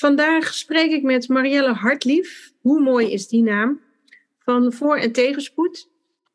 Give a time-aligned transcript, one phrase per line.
[0.00, 2.52] Vandaag spreek ik met Marielle Hartlief.
[2.60, 3.80] Hoe mooi is die naam?
[4.38, 5.88] Van Voor- en Tegenspoed.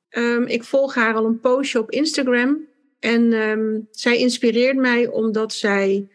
[0.10, 2.68] Um, ik volg haar al een postje op Instagram.
[3.00, 6.08] En um, zij inspireert mij omdat zij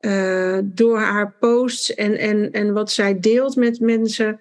[0.00, 4.40] uh, door haar posts en, en, en wat zij deelt met mensen.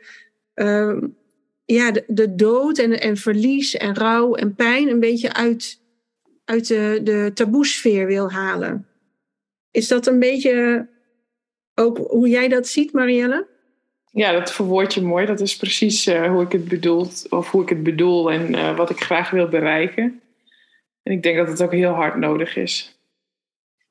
[0.53, 1.17] Um,
[1.65, 5.81] ja, de, de, dood en, en verlies en rouw en pijn een beetje uit,
[6.43, 8.87] uit de, de taboesfeer wil halen.
[9.71, 10.87] Is dat een beetje
[11.75, 13.47] ook hoe jij dat ziet, Marielle?
[14.11, 15.25] Ja, dat verwoord je mooi.
[15.25, 18.77] Dat is precies uh, hoe ik het bedoel, of hoe ik het bedoel en uh,
[18.77, 20.21] wat ik graag wil bereiken.
[21.03, 22.99] En ik denk dat het ook heel hard nodig is.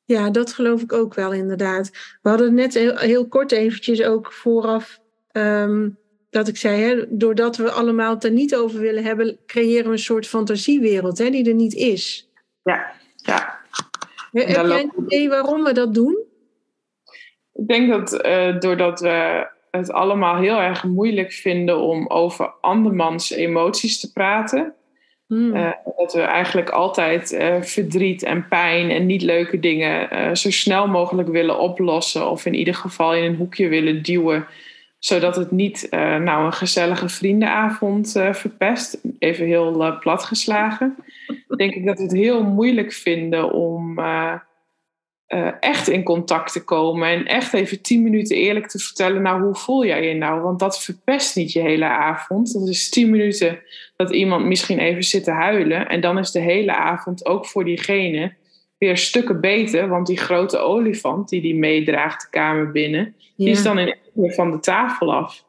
[0.04, 1.90] Ja, dat geloof ik ook wel inderdaad.
[2.22, 5.00] We hadden net heel, heel kort eventjes ook vooraf
[5.32, 5.98] um,
[6.30, 9.92] dat ik zei, hè, doordat we allemaal het er niet over willen hebben, creëren we
[9.92, 12.30] een soort fantasiewereld hè, die er niet is.
[12.62, 13.58] Ja, ja.
[14.32, 16.23] Heb jij een idee waarom we dat doen?
[17.54, 23.30] Ik denk dat uh, doordat we het allemaal heel erg moeilijk vinden om over andermans
[23.30, 24.74] emoties te praten.
[25.26, 25.56] Hmm.
[25.56, 30.86] Uh, dat we eigenlijk altijd uh, verdriet en pijn en niet leuke dingen zo snel
[30.86, 32.30] mogelijk willen oplossen.
[32.30, 34.46] Of in ieder geval in een hoekje willen duwen
[34.98, 39.00] zodat het niet nou een gezellige vriendenavond verpest.
[39.18, 40.96] Even heel platgeslagen.
[41.56, 43.98] Denk ik dat we het heel moeilijk vinden om
[45.60, 47.08] echt in contact te komen.
[47.08, 49.22] En echt even tien minuten eerlijk te vertellen.
[49.22, 50.40] Nou, hoe voel jij je nou?
[50.40, 52.52] Want dat verpest niet je hele avond.
[52.52, 53.58] Dat is tien minuten
[53.96, 55.88] dat iemand misschien even zit te huilen.
[55.88, 58.34] En dan is de hele avond ook voor diegene
[58.78, 59.88] weer stukken beter.
[59.88, 63.14] Want die grote olifant die die meedraagt de kamer binnen.
[63.36, 65.44] Die is dan in van de tafel af.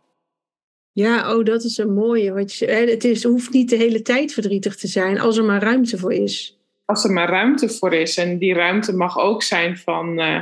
[0.91, 2.33] Ja, oh, dat is een mooie.
[2.33, 5.61] Wat je, het is, hoeft niet de hele tijd verdrietig te zijn, als er maar
[5.61, 6.54] ruimte voor is.
[6.85, 8.17] Als er maar ruimte voor is.
[8.17, 10.19] En die ruimte mag ook zijn van.
[10.19, 10.39] Uh,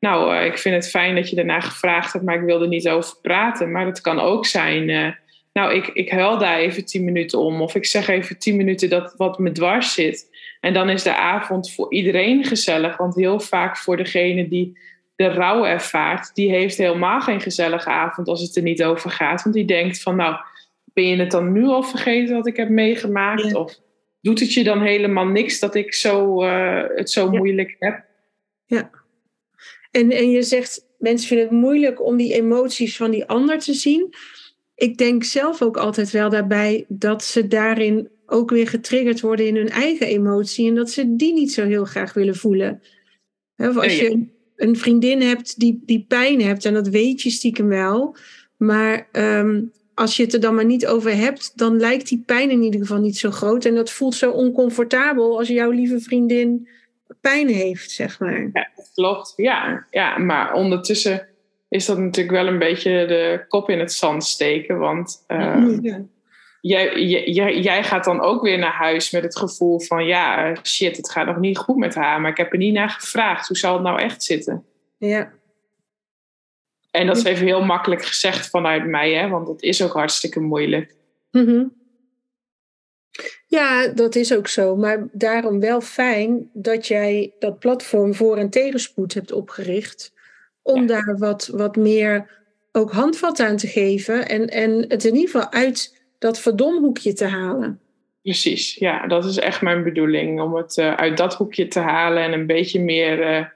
[0.00, 2.68] nou, uh, ik vind het fijn dat je daarna gevraagd hebt, maar ik wil er
[2.68, 3.72] niet over praten.
[3.72, 4.88] Maar het kan ook zijn.
[4.88, 5.12] Uh,
[5.52, 7.62] nou, ik, ik huil daar even tien minuten om.
[7.62, 10.28] Of ik zeg even tien minuten dat wat me dwars zit.
[10.60, 12.96] En dan is de avond voor iedereen gezellig.
[12.96, 14.78] Want heel vaak voor degene die
[15.16, 19.42] de rouw ervaart, die heeft helemaal geen gezellige avond als het er niet over gaat.
[19.42, 20.36] Want die denkt van, nou,
[20.92, 23.50] ben je het dan nu al vergeten wat ik heb meegemaakt?
[23.50, 23.58] Ja.
[23.58, 23.78] Of
[24.20, 27.38] doet het je dan helemaal niks dat ik zo, uh, het zo ja.
[27.38, 28.04] moeilijk heb?
[28.66, 28.90] Ja.
[29.90, 33.74] En, en je zegt, mensen vinden het moeilijk om die emoties van die ander te
[33.74, 34.14] zien.
[34.74, 39.56] Ik denk zelf ook altijd wel daarbij dat ze daarin ook weer getriggerd worden in
[39.56, 40.68] hun eigen emotie.
[40.68, 42.82] En dat ze die niet zo heel graag willen voelen.
[43.56, 44.26] Of als je
[44.56, 48.16] een vriendin hebt die, die pijn hebt, en dat weet je stiekem wel.
[48.56, 52.50] Maar um, als je het er dan maar niet over hebt, dan lijkt die pijn
[52.50, 53.64] in ieder geval niet zo groot.
[53.64, 56.68] En dat voelt zo oncomfortabel als jouw lieve vriendin
[57.20, 58.50] pijn heeft, zeg maar.
[58.52, 59.32] Ja, dat klopt.
[59.36, 61.28] Ja, ja, maar ondertussen
[61.68, 64.78] is dat natuurlijk wel een beetje de kop in het zand steken.
[64.78, 66.00] Want uh, ja.
[66.60, 70.06] jij, jij, jij gaat dan ook weer naar huis met het gevoel van...
[70.06, 72.90] ja, shit, het gaat nog niet goed met haar, maar ik heb er niet naar
[72.90, 73.48] gevraagd.
[73.48, 74.64] Hoe zal het nou echt zitten?
[74.98, 75.32] Ja.
[76.90, 80.40] En dat is even heel makkelijk gezegd vanuit mij, hè, want het is ook hartstikke
[80.40, 80.94] moeilijk.
[81.30, 81.78] Mm -hmm.
[83.46, 84.76] Ja, dat is ook zo.
[84.76, 90.12] Maar daarom wel fijn dat jij dat platform voor- en tegenspoed hebt opgericht.
[90.62, 90.86] Om ja.
[90.86, 92.38] daar wat, wat meer
[92.72, 94.28] ook handvat aan te geven.
[94.28, 97.80] En, en het in ieder geval uit dat verdomhoekje te halen.
[98.22, 100.40] Precies, ja, dat is echt mijn bedoeling.
[100.40, 103.46] Om het uh, uit dat hoekje te halen en een beetje meer uh,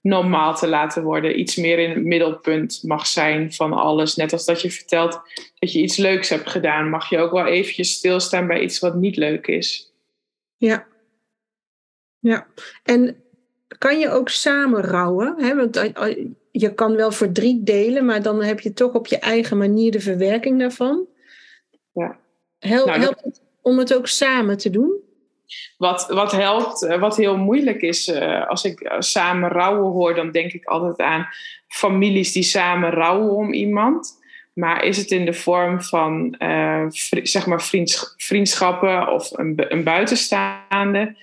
[0.00, 1.40] normaal te laten worden.
[1.40, 4.16] Iets meer in het middelpunt mag zijn van alles.
[4.16, 5.20] Net als dat je vertelt
[5.58, 8.94] dat je iets leuks hebt gedaan, mag je ook wel eventjes stilstaan bij iets wat
[8.94, 9.92] niet leuk is.
[10.56, 10.88] Ja.
[12.18, 12.46] Ja,
[12.82, 13.16] en
[13.78, 15.34] kan je ook samen rouwen?
[15.38, 15.54] Hè?
[15.54, 15.90] Want
[16.50, 20.00] je kan wel verdriet delen, maar dan heb je toch op je eigen manier de
[20.00, 21.06] verwerking daarvan.
[21.92, 22.18] Ja.
[22.58, 25.00] Help, nou, helpt het om het ook samen te doen?
[25.76, 30.14] Wat, wat helpt, eh, wat heel moeilijk is, eh, als ik eh, samen rouwen hoor,
[30.14, 31.28] dan denk ik altijd aan
[31.68, 34.18] families die samen rouwen om iemand.
[34.52, 36.34] Maar is het in de vorm van
[37.22, 37.62] zeg maar
[38.16, 41.16] vriendschappen of een, een buitenstaande,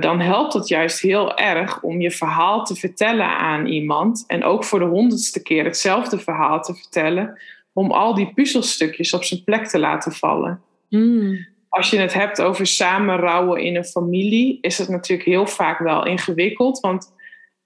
[0.00, 4.24] dan helpt het juist heel erg om je verhaal te vertellen aan iemand.
[4.26, 7.40] En ook voor de honderdste keer hetzelfde verhaal te vertellen,
[7.72, 10.60] om al die puzzelstukjes op zijn plek te laten vallen.
[10.88, 15.46] Mm als je het hebt over samen rouwen in een familie, is het natuurlijk heel
[15.46, 16.80] vaak wel ingewikkeld.
[16.80, 17.14] Want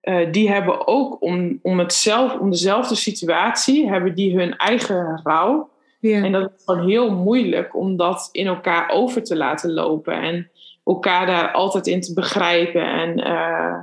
[0.02, 5.70] uh, die hebben ook om, om, hetzelfde, om dezelfde situatie, hebben die hun eigen rouw.
[6.00, 6.24] Ja.
[6.24, 10.22] En dat is gewoon heel moeilijk om dat in elkaar over te laten lopen.
[10.22, 10.50] En
[10.84, 12.86] elkaar daar altijd in te begrijpen.
[12.86, 13.78] En uh,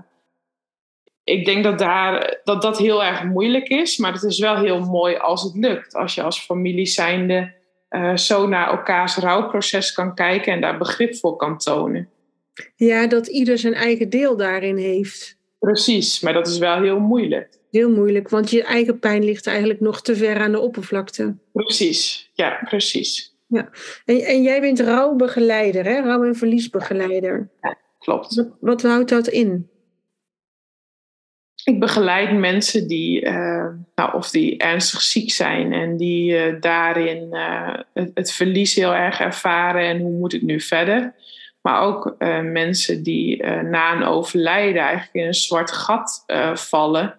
[1.24, 3.98] ik denk dat, daar, dat dat heel erg moeilijk is.
[3.98, 5.96] Maar het is wel heel mooi als het lukt.
[5.96, 7.62] Als je als familie zijnde
[7.96, 12.10] uh, zo naar elkaars rouwproces kan kijken en daar begrip voor kan tonen.
[12.76, 15.38] Ja, dat ieder zijn eigen deel daarin heeft.
[15.60, 17.60] Precies, maar dat is wel heel moeilijk.
[17.72, 21.36] Heel moeilijk, want je eigen pijn ligt eigenlijk nog te ver aan de oppervlakte.
[21.54, 23.36] Precies, ja, precies.
[23.48, 23.70] Ja.
[24.06, 26.02] En, en jij bent rouwbegeleider, hè?
[26.02, 27.50] rouw- en verliesbegeleider.
[27.62, 28.36] Ja, klopt.
[28.36, 29.70] Wat, wat houdt dat in?
[31.64, 37.28] Ik begeleid mensen die, uh, nou, of die ernstig ziek zijn en die uh, daarin
[37.32, 37.74] uh,
[38.14, 41.14] het, verlies heel erg ervaren en hoe moet het nu verder.
[41.62, 46.24] Maar ook mensen die na een overlijden eigenlijk in een zwart gat
[46.54, 47.18] vallen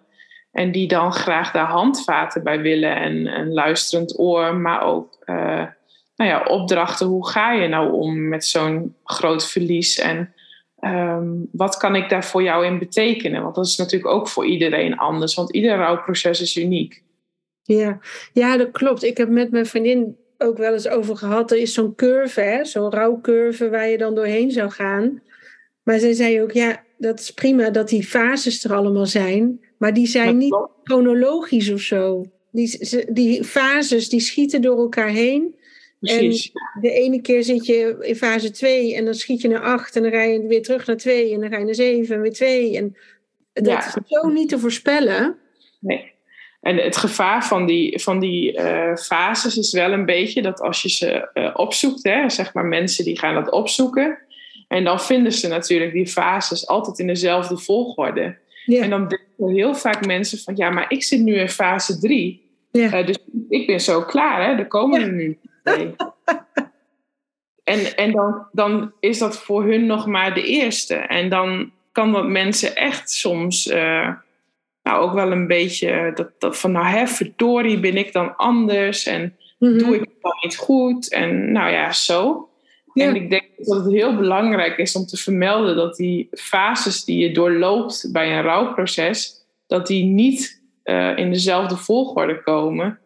[0.53, 5.19] en die dan graag daar handvaten bij willen en een luisterend oor, maar ook
[6.17, 7.07] nou ja, opdrachten.
[7.07, 10.34] Hoe ga je nou om met zo'n groot verlies en
[10.85, 13.43] Ehm, wat kan ik daar voor jou in betekenen?
[13.43, 17.03] Want dat is natuurlijk ook voor iedereen anders, want ieder rouwproces is uniek.
[17.63, 17.99] Ja,
[18.33, 19.03] ja dat klopt.
[19.03, 21.51] Ik heb met mijn vriendin ook wel eens over gehad.
[21.51, 25.23] Er is zo'n curve, zo'n rouwcurve waar je dan doorheen zou gaan.
[25.83, 29.95] Maar zij zei ook, ja, dat is prima dat die fases er allemaal zijn, maar
[29.95, 32.25] die zijn niet chronologisch of zo.
[32.51, 35.55] Die, die fases die schieten door elkaar heen.
[36.05, 36.31] En
[36.81, 40.03] de ene keer zit je in fase 2 en dan schiet je naar 8 en
[40.03, 42.33] dan ga je weer terug naar 2 en dan ga je naar 7 en weer
[42.33, 42.77] 2.
[42.77, 42.97] En
[43.53, 45.37] dat is zo niet te voorspellen.
[45.81, 46.13] Nee.
[46.61, 50.83] En het gevaar van die, van die uh, fases is wel een beetje dat als
[50.83, 54.19] je ze uh, opzoekt, hè, zeg maar mensen die gaan dat opzoeken.
[54.69, 58.37] En dan vinden ze natuurlijk die fases altijd in dezelfde volgorde.
[58.65, 58.83] Ja.
[58.83, 62.43] En dan denken heel vaak mensen van ja, maar ik zit nu in fase 3.
[62.71, 63.01] Ja.
[63.01, 63.19] Uh, dus
[63.49, 65.07] ik ben zo klaar, hè, er komen ja.
[65.07, 65.39] er nu
[67.65, 70.95] en en dan, dan is dat voor hun nog maar de eerste.
[70.95, 74.09] En dan kan dat mensen echt soms uh,
[74.83, 79.07] nou ook wel een beetje dat, dat van nou hè, verdorie ben ik dan anders
[79.07, 79.79] en mm-hmm.
[79.79, 82.49] doe ik het dan niet goed en nou ja, zo.
[82.93, 83.07] Ja.
[83.07, 87.19] En ik denk dat het heel belangrijk is om te vermelden dat die fases die
[87.19, 92.99] je doorloopt bij een rouwproces, dat die niet uh, in dezelfde volgorde komen.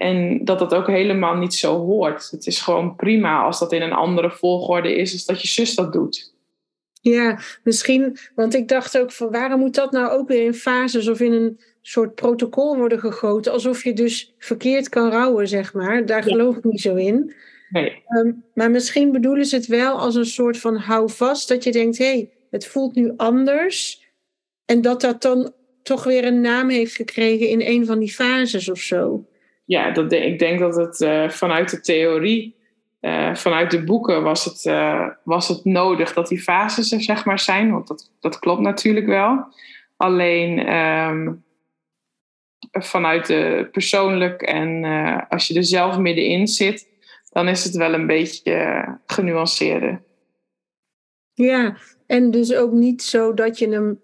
[0.00, 2.30] En dat dat ook helemaal niet zo hoort.
[2.30, 5.74] Het is gewoon prima als dat in een andere volgorde is, als dat je zus
[5.74, 6.34] dat doet.
[7.00, 11.08] Ja, misschien, want ik dacht ook van waarom moet dat nou ook weer in fases
[11.08, 16.06] of in een soort protocol worden gegoten, alsof je dus verkeerd kan rouwen, zeg maar.
[16.06, 17.34] Daar geloof ik niet zo in.
[17.70, 18.02] Nee.
[18.06, 21.98] Ehm, maar misschien bedoelen ze het wel als een soort van houvast, dat je denkt,
[21.98, 24.06] hé, hey, het voelt nu anders.
[24.64, 28.70] En dat dat dan toch weer een naam heeft gekregen in een van die fases
[28.70, 29.24] of zo
[29.70, 32.56] ja, dat, ik denk dat het uh, vanuit de theorie,
[33.00, 37.24] uh, vanuit de boeken, was het, uh, was het nodig dat die fases er zeg
[37.24, 37.72] maar zijn.
[37.72, 39.54] Want dat, dat klopt natuurlijk wel.
[39.96, 41.44] Alleen um,
[42.70, 44.84] vanuit de persoonlijk en
[45.28, 46.88] als je er zelf middenin zit,
[47.28, 50.02] dan is het wel een beetje genuanceerder.
[51.34, 54.00] Ja, en dus ook niet zo dat je hem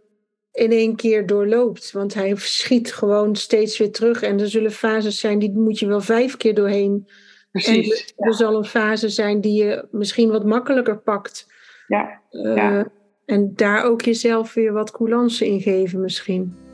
[0.56, 1.92] in één keer doorloopt.
[1.92, 4.22] Want hij schiet gewoon steeds weer terug.
[4.22, 7.08] En er zullen fases zijn, die moet je wel vijf keer doorheen.
[7.50, 8.14] Precies.
[8.16, 11.46] En er, zal een fase zijn die je misschien wat makkelijker pakt.
[11.86, 12.20] Ja.
[12.30, 12.84] Uh,
[13.25, 16.65] En daar ook jezelf weer wat coulance in geven misschien.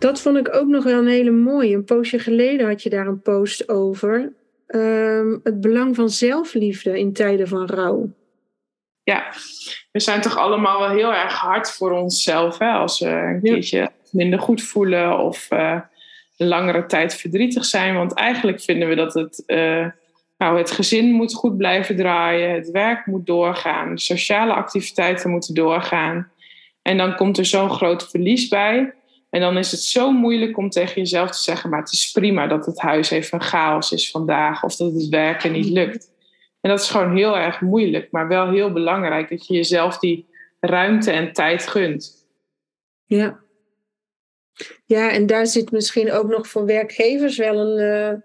[0.00, 1.74] Dat vond ik ook nog wel een hele mooie.
[1.74, 4.32] Een poosje geleden had je daar een post over.
[4.66, 8.10] Ehm, het belang van zelfliefde in tijden van rouw.
[9.02, 9.32] Ja,
[9.92, 12.58] we zijn toch allemaal wel heel erg hard voor onszelf.
[12.58, 12.70] Hè?
[12.70, 15.80] Als we een keertje minder goed voelen of uh,
[16.36, 17.94] langere tijd verdrietig zijn.
[17.94, 19.86] Want eigenlijk vinden we dat het, uh,
[20.38, 26.30] nou, het gezin moet goed blijven draaien, het werk moet doorgaan, sociale activiteiten moeten doorgaan.
[26.82, 28.94] En dan komt er zo'n groot verlies bij.
[29.30, 32.46] En dan is het zo moeilijk om tegen jezelf te zeggen: maar het is prima
[32.46, 36.12] dat het huis even een chaos is vandaag of dat het werken niet lukt.
[36.60, 40.28] En dat is gewoon heel erg moeilijk, maar wel heel belangrijk dat je jezelf die
[40.60, 42.26] ruimte en tijd gunt.
[43.06, 43.40] Ja.
[44.84, 48.20] Ja, en daar zit misschien ook nog voor werkgevers wel een, uh,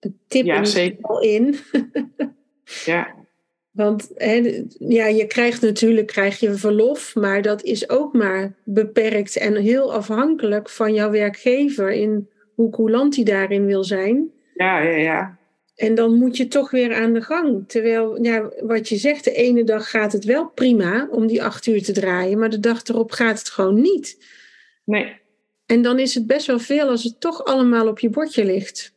[0.00, 0.66] een tip ja, in.
[0.66, 1.22] Zeker.
[1.22, 1.58] in.
[2.84, 3.17] ja.
[3.78, 9.36] Want hè, ja, je krijgt natuurlijk krijg je verlof, maar dat is ook maar beperkt
[9.36, 14.30] en heel afhankelijk van jouw werkgever in hoe coulant hij daarin wil zijn.
[14.54, 15.38] Ja, ja, ja.
[15.76, 17.68] En dan moet je toch weer aan de gang.
[17.68, 21.66] Terwijl, ja, wat je zegt, de ene dag gaat het wel prima om die acht
[21.66, 24.24] uur te draaien, maar de dag erop gaat het gewoon niet.
[24.84, 25.16] Nee.
[25.66, 28.94] En dan is het best wel veel als het toch allemaal op je bordje ligt.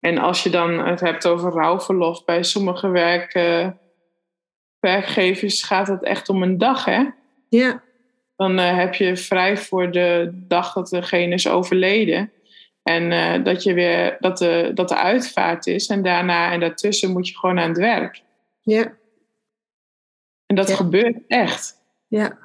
[0.00, 3.68] En als je dan het hebt over rouwverlof, bij sommige werk, uh,
[4.82, 7.04] werkgevers gaat het echt om een dag, hè?
[7.48, 7.82] Ja.
[8.36, 12.32] Dan uh, heb je vrij voor de dag dat degene is overleden.
[12.82, 15.86] En uh, dat, je weer, dat, de, dat de uitvaart is.
[15.86, 18.22] En daarna en daartussen moet je gewoon aan het werk.
[18.60, 18.92] Ja.
[20.46, 20.74] En dat Ja.
[20.74, 21.74] gebeurt echt.
[22.06, 22.38] Ja.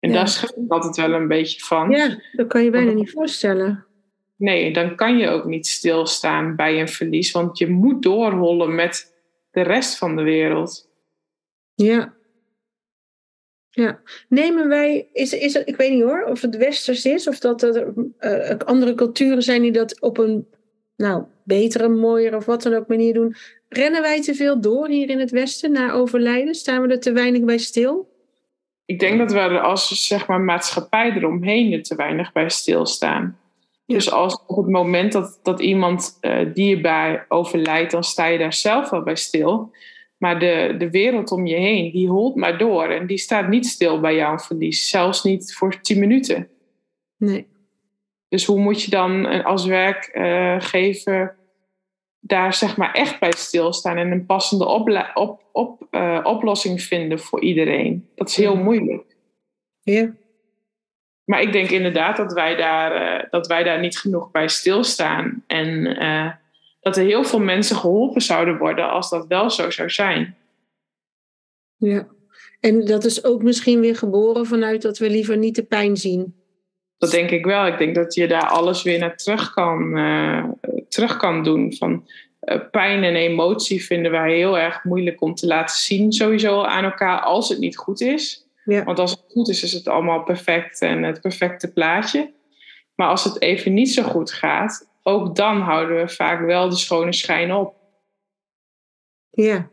[0.00, 0.14] En Ja.
[0.16, 1.90] daar schrik ik altijd wel een beetje van.
[1.90, 3.84] ja, dat kan je bijna niet voorstellen.
[4.36, 7.30] Nee, dan kan je ook niet stilstaan bij een verlies.
[7.30, 9.13] Want je moet doorrollen met
[9.54, 10.88] de rest van de wereld.
[11.74, 12.14] Ja.
[13.70, 14.00] Ja.
[14.28, 17.92] Nemen wij, is, is ik weet niet hoor, of het westers is, of dat er
[18.18, 20.46] eh, andere culturen zijn die dat op een
[20.96, 23.34] nou, betere, mooiere of wat dan ook manier doen.
[23.68, 26.54] Rennen wij te veel door hier in het westen na overlijden?
[26.54, 28.12] Staan we er te weinig bij stil?
[28.84, 33.38] Ik denk dat we er als zeg maar, maatschappij eromheen er te weinig bij stilstaan.
[33.86, 38.52] Dus als op het moment dat, dat iemand eh, dierbaar overlijdt, dan sta je daar
[38.52, 39.72] zelf wel bij stil.
[40.16, 42.84] Maar de, de wereld om je heen, die holt maar door.
[42.88, 44.88] En die staat niet stil bij jouw verlies.
[44.88, 46.48] Zelfs niet voor 10 minuten.
[47.16, 47.46] Nee.
[48.28, 51.36] Dus hoe moet je dan eh, als werkgever
[52.20, 54.66] daar zeg maar echt bij stilstaan en een passende
[55.14, 58.08] op, op, eh, oplossing vinden voor iedereen?
[58.14, 59.16] Dat is heel moeilijk.
[59.82, 60.14] Ja.
[61.24, 65.44] Maar ik denk inderdaad dat wij daar, eh, dat wij daar niet genoeg bij stilstaan.
[65.46, 66.30] En eh,
[66.80, 70.36] dat er heel veel mensen geholpen zouden worden als dat wel zo zou zijn.
[71.76, 72.06] ja.
[72.60, 76.34] En dat is ook misschien weer geboren vanuit dat we liever niet de pijn zien.
[76.98, 77.66] Dat denk ik wel.
[77.66, 80.44] Ik denk dat je daar alles weer naar terug kan, eh,
[80.88, 81.74] terug kan doen.
[81.74, 82.08] Van
[82.70, 87.20] pijn en emotie vinden wij heel erg moeilijk om te laten zien, sowieso aan elkaar,
[87.20, 88.43] als het niet goed is.
[88.64, 88.84] Ja.
[88.84, 92.32] Want als het goed is, is het allemaal perfect en het perfecte plaatje.
[92.94, 96.76] Maar als het even niet zo goed gaat, ook dan houden we vaak wel de
[96.76, 97.74] schone schijn op.
[99.30, 99.68] Ja.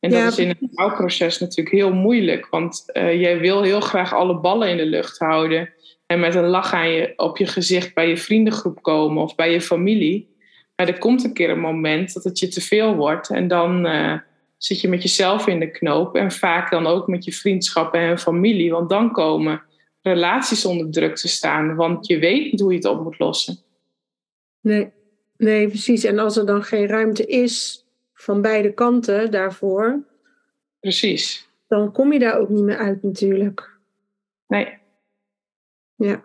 [0.00, 2.46] En dat Ja, is in het bouwproces natuurlijk heel moeilijk.
[2.50, 5.72] Want eh, jij wil heel graag alle ballen in de lucht houden.
[6.06, 9.52] En met een lach aan je, op je gezicht bij je vriendengroep komen of bij
[9.52, 10.36] je familie.
[10.76, 13.30] Maar er komt een keer een moment dat het je te veel wordt.
[13.30, 14.18] En dan eh,
[14.62, 16.16] zit je met jezelf in de knoop.
[16.16, 18.70] En vaak dan ook met je vriendschappen en familie.
[18.70, 19.62] Want dan komen
[20.02, 21.74] relaties onder druk te staan.
[21.74, 23.58] Want je weet niet hoe je het op moet lossen.
[24.60, 24.90] Nee.
[25.36, 26.04] nee, precies.
[26.04, 30.04] En als er dan geen ruimte is van beide kanten daarvoor,
[30.80, 31.48] Precies.
[31.68, 33.70] dan kom je daar ook niet meer uit natuurlijk.
[34.46, 34.78] Nee.
[35.94, 36.24] Ja.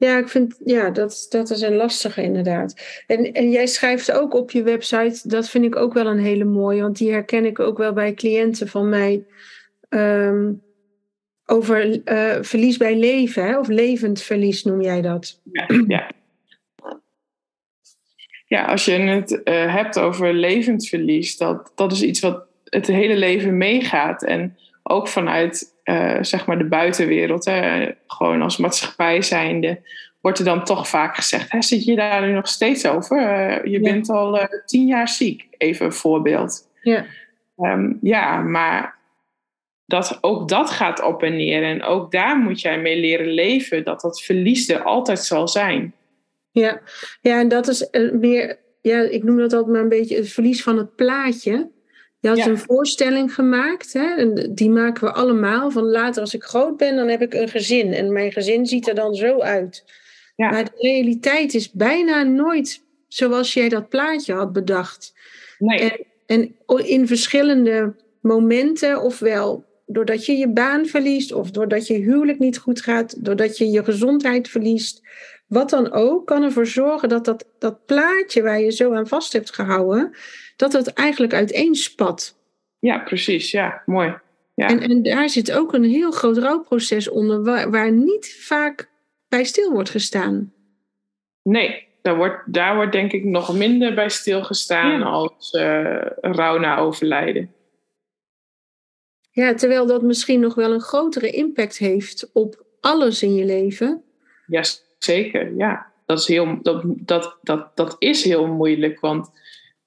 [0.00, 3.02] Ja, ik vind, ja, dat, dat is een lastige inderdaad.
[3.06, 6.44] En, en jij schrijft ook op je website, dat vind ik ook wel een hele
[6.44, 9.24] mooie, want die herken ik ook wel bij cliënten van mij,
[9.88, 10.52] ehm,
[11.46, 13.58] over eh, verlies bij leven, hè?
[13.58, 15.40] of levend verlies noem jij dat.
[15.52, 16.10] Ja, ja.
[18.46, 23.16] ja als je het eh, hebt over levensverlies, dat, dat is iets wat het hele
[23.16, 24.22] leven meegaat.
[24.22, 24.56] En
[24.90, 29.80] ook vanuit eh, zeg maar de buitenwereld, hè, gewoon als maatschappij zijnde,
[30.20, 33.18] wordt er dan toch vaak gezegd: hè, zit je daar nu nog steeds over?
[33.18, 33.92] Eh, je Ja.
[33.92, 36.68] bent al eh, tien jaar ziek, even een voorbeeld.
[36.82, 37.04] Ja.
[37.56, 38.98] Ehm, ja, maar
[39.86, 41.62] dat, ook dat gaat op en neer.
[41.62, 45.94] En ook daar moet jij mee leren leven, dat dat verlies er altijd zal zijn.
[46.50, 46.80] Ja,
[47.20, 50.62] ja en dat is meer, ja, ik noem dat altijd maar een beetje het verlies
[50.62, 51.70] van het plaatje.
[52.20, 52.46] Je had Ja.
[52.46, 55.70] een voorstelling gemaakt, hè, en die maken we allemaal.
[55.70, 57.92] Van later als ik groot ben, dan heb ik een gezin.
[57.92, 59.84] En mijn gezin ziet er dan zo uit.
[60.36, 60.50] Ja.
[60.50, 65.14] Maar de realiteit is bijna nooit zoals jij dat plaatje had bedacht.
[65.58, 71.94] Nee, En, en in verschillende momenten, ofwel doordat je je baan verliest, of doordat je
[71.94, 75.00] huwelijk niet goed gaat, doordat je je gezondheid verliest,
[75.46, 79.32] wat dan ook, kan ervoor zorgen dat dat, dat plaatje waar je zo aan vast
[79.32, 80.10] hebt gehouden,
[80.60, 82.38] dat het eigenlijk uiteenspat.
[82.78, 83.50] Ja, precies.
[83.50, 84.14] Ja, mooi.
[84.54, 84.68] Ja.
[84.68, 88.88] En, en daar zit ook een heel groot rouwproces onder, waar, waar niet vaak
[89.28, 90.52] bij stil wordt gestaan.
[91.42, 95.04] Nee, daar wordt, daar wordt denk ik nog minder bij stilgestaan ja.
[95.04, 97.54] als uh, rouw na overlijden.
[99.30, 104.02] Ja, terwijl dat misschien nog wel een grotere impact heeft op alles in je leven.
[104.46, 104.62] Ja,
[104.98, 105.56] zeker.
[105.56, 109.00] Ja, dat is heel, dat, dat, dat, dat is heel moeilijk.
[109.00, 109.30] Want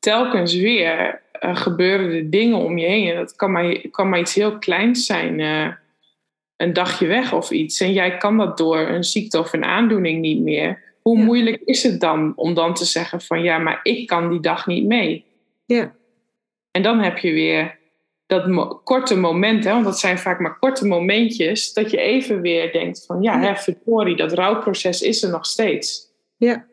[0.03, 3.09] telkens weer uh, gebeuren er dingen om je heen.
[3.09, 5.39] En dat kan maar, kan maar iets heel kleins zijn.
[5.39, 5.67] Uh,
[6.57, 7.79] een dagje weg of iets.
[7.79, 10.81] En jij kan dat door een ziekte of een aandoening niet meer.
[11.01, 11.23] Hoe ja.
[11.23, 14.67] moeilijk is het dan om dan te zeggen van ja, maar ik kan die dag
[14.67, 15.25] niet mee.
[15.65, 15.95] Ja.
[16.71, 17.77] En dan heb je weer
[18.25, 22.41] dat mo korte moment, hè, want dat zijn vaak maar korte momentjes, dat je even
[22.41, 26.11] weer denkt van ja, hè, verdorie, dat rouwproces is er nog steeds.
[26.37, 26.65] Ja.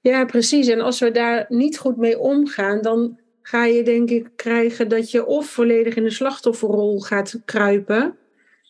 [0.00, 0.68] Ja, precies.
[0.68, 5.10] En als we daar niet goed mee omgaan, dan ga je denk ik krijgen dat
[5.10, 8.18] je of volledig in de slachtofferrol gaat kruipen.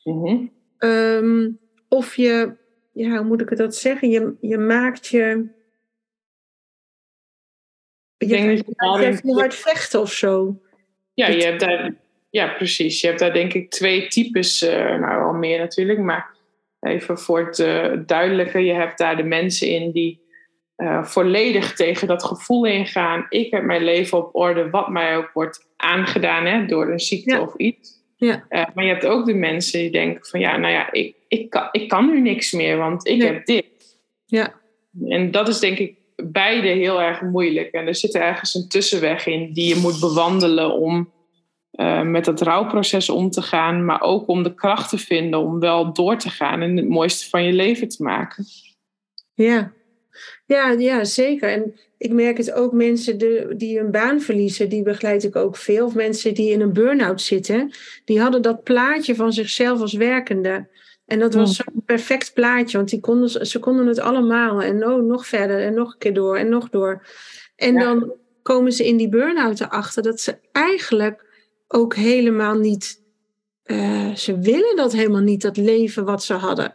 [0.05, 0.53] Mm -hmm.
[0.79, 1.59] um,
[1.89, 2.57] of je,
[2.93, 4.09] ja, hoe moet ik het dat zeggen?
[4.09, 5.49] Je, je maakt je.
[8.17, 8.37] Je,
[8.77, 10.61] gaat, je, je hard vechten of zo.
[11.15, 11.95] Ja, je hebt daar,
[12.31, 13.01] ja, precies.
[13.01, 16.37] Je hebt daar denk ik twee types, uh, nou al meer natuurlijk, maar
[16.81, 18.59] even voor het uh, duidelijke.
[18.59, 20.24] Je hebt daar de mensen in die
[20.77, 23.27] uh, volledig tegen dat gevoel ingaan.
[23.29, 27.35] Ik heb mijn leven op orde, wat mij ook wordt aangedaan hè, door een ziekte
[27.35, 27.41] ja.
[27.41, 28.03] of iets.
[28.17, 28.45] Ja.
[28.51, 31.51] Uh, maar je hebt ook de mensen die denken van ja, nou ja, ik, ik,
[31.51, 33.33] kan, ik kan nu niks meer, want ik Nee.
[33.33, 33.67] heb dit.
[34.27, 34.55] Ja.
[35.09, 37.73] En dat is denk ik beide heel erg moeilijk.
[37.73, 41.13] En er zit ergens een tussenweg in die je moet bewandelen om
[41.73, 45.61] uh, met dat rouwproces om te gaan, maar ook om de kracht te vinden om
[45.61, 48.45] wel door te gaan en het mooiste van je leven te maken.
[49.35, 49.73] Ja.
[50.47, 51.49] Ja, ja, zeker.
[51.49, 55.57] En ik merk het ook mensen de, die een baan verliezen, die begeleid ik ook
[55.57, 55.87] veel.
[55.87, 57.71] Of mensen die in een burn-out zitten,
[58.05, 60.69] die hadden dat plaatje van zichzelf als werkende.
[61.07, 64.63] En dat was zo'n perfect plaatje, want die konden, ze konden het allemaal.
[64.63, 67.07] En oh, nog verder en nog een keer door en nog door.
[67.57, 67.81] En Ja.
[67.81, 71.25] dan komen ze in die burn-out erachter dat ze eigenlijk
[71.69, 73.03] ook helemaal niet...
[73.63, 76.75] eh, ze willen dat helemaal niet, dat leven wat ze hadden.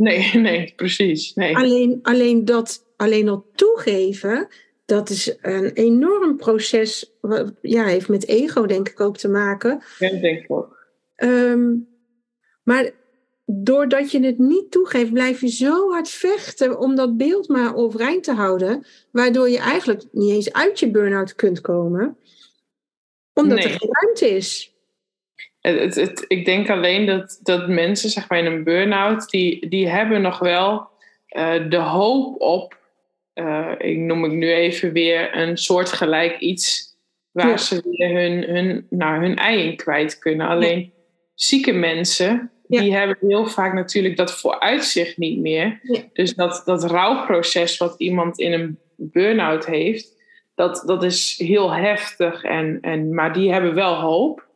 [0.00, 1.34] Nee, nee, precies.
[1.34, 1.56] Nee.
[1.56, 4.48] Alleen, alleen dat alleen al toegeven,
[4.84, 7.12] dat is een enorm proces.
[7.20, 9.82] Wat, ja, heeft met ego denk ik ook te maken.
[9.98, 10.78] Ja, dat denk ik ook.
[11.16, 11.76] Ehm,
[12.62, 12.90] maar
[13.46, 18.24] doordat je het niet toegeeft, blijf je zo hard vechten om dat beeld maar overeind
[18.24, 22.16] te houden, waardoor je eigenlijk niet eens uit je burn-out kunt komen,
[23.34, 23.64] omdat Nee.
[23.66, 24.74] er geen ruimte is.
[25.60, 29.68] Het, het, het- ik denk alleen dat, dat mensen zeg maar, in een burn-out, die,
[29.68, 30.88] die hebben nog wel
[31.26, 32.78] eh, de hoop op,
[33.32, 36.88] eh, ik noem ik nu even weer een soortgelijk iets,
[37.30, 37.56] waar Ja.
[37.56, 40.48] ze weer hun, hun, nou, hun ei in kwijt kunnen.
[40.48, 40.92] Alleen
[41.34, 42.80] zieke mensen, Ja.
[42.80, 45.80] die hebben heel vaak natuurlijk dat vooruitzicht niet meer.
[46.12, 50.18] Dus dat, dat rouwproces wat iemand in een burn-out heeft,
[50.54, 52.42] dat, dat is heel heftig.
[52.42, 54.48] En, en, maar die hebben wel hoop.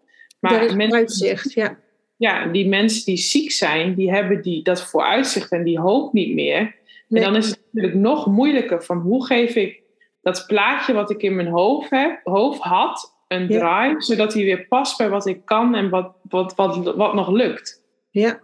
[0.50, 1.78] Dat is Maar ja.
[2.16, 6.34] ja, die mensen die ziek zijn, die hebben die, dat vooruitzicht en die hoop niet
[6.34, 6.74] meer.
[7.08, 7.22] Nee.
[7.24, 9.82] En dan is het natuurlijk nog moeilijker van hoe geef ik
[10.22, 13.58] dat plaatje wat ik in mijn hoofd, heb, hoofd had een Ja.
[13.58, 17.30] draai, zodat hij weer past bij wat ik kan en wat, wat, wat, wat nog
[17.30, 17.82] lukt.
[18.10, 18.40] Ja.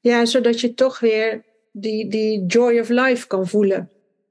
[0.00, 3.90] ja, zodat je toch weer die, die joy of life kan voelen.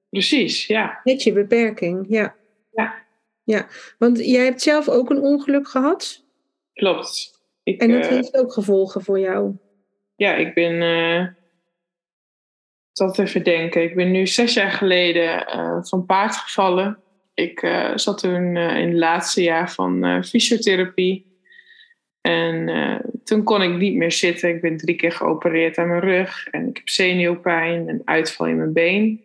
[0.10, 1.00] Precies, ja.
[1.04, 2.36] Met je beperking, ja.
[2.72, 2.94] Ja.
[3.44, 3.68] ja.
[3.98, 6.21] Want jij hebt zelf ook een ongeluk gehad.
[6.74, 7.40] Klopt.
[7.64, 9.56] Ik, En dat eh, heeft ook gevolgen voor jou.
[10.16, 10.82] ja, ik ben.
[12.94, 13.84] het even denken.
[13.84, 17.00] Ik ben nu zes jaar geleden eh, van paard gevallen.
[17.34, 17.60] Ik
[17.96, 21.40] zat toen in het laatste jaar van fysiotherapie.
[22.22, 22.70] En
[23.24, 24.50] toen kon ik niet meer zitten.
[24.50, 26.48] Ik ben drie keer geopereerd aan mijn rug.
[26.48, 29.24] En ik heb zenuwpijn en uitval in mijn been.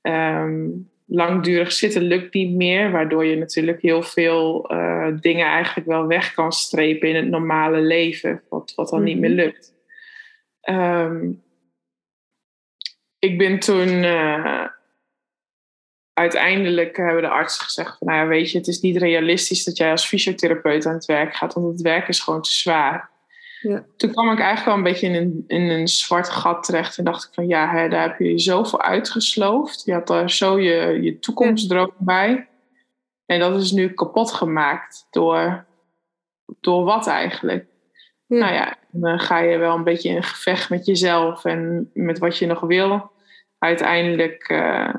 [0.00, 0.68] Ehm,
[1.08, 2.90] langdurig zitten lukt niet meer.
[2.90, 7.80] Waardoor je natuurlijk heel veel eh, dingen eigenlijk wel weg kan strepen in het normale
[7.80, 8.42] leven.
[8.48, 9.26] Wat, wat dan niet Mhm.
[9.26, 9.74] meer lukt.
[10.60, 11.30] Ehm,
[13.18, 14.64] ik ben toen eh,
[16.12, 19.76] uiteindelijk hebben de artsen gezegd van, nou ja, weet je, het is niet realistisch dat
[19.76, 23.10] jij als fysiotherapeut aan het werk gaat, want het werk is gewoon te zwaar.
[23.60, 23.84] Ja.
[23.96, 27.04] Toen kwam ik eigenlijk wel een beetje in een, in een zwart gat terecht en
[27.04, 29.82] dacht ik van, ja, hè, daar heb je je zoveel uitgesloofd.
[29.84, 32.48] Je had daar zo je, je toekomstdroom bij.
[33.26, 35.66] En dat is nu kapot gemaakt door
[36.60, 37.66] door wat eigenlijk?
[38.26, 42.38] Nou ja, dan ga je wel een beetje in gevecht met jezelf en met wat
[42.38, 43.10] je nog wil.
[43.58, 44.94] Uiteindelijk uh,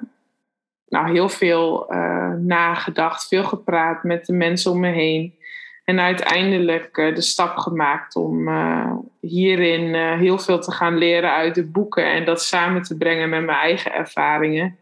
[0.88, 5.38] nou, heel veel uh, nagedacht, veel gepraat met de mensen om me heen.
[5.89, 8.49] En uiteindelijk uh, de stap gemaakt om
[9.19, 13.45] hierin heel veel te gaan leren uit de boeken en dat samen te brengen met
[13.45, 14.78] mijn eigen ervaringen.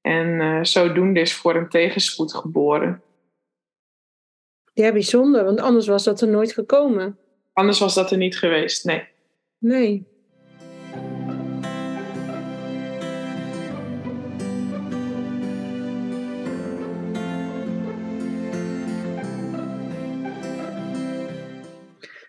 [0.00, 3.02] En zodoende is voor een tegenspoed geboren.
[4.72, 7.18] Ja, bijzonder, want anders was dat er nooit gekomen.
[7.52, 9.08] Anders was dat er niet geweest, nee.
[9.58, 10.06] Nee.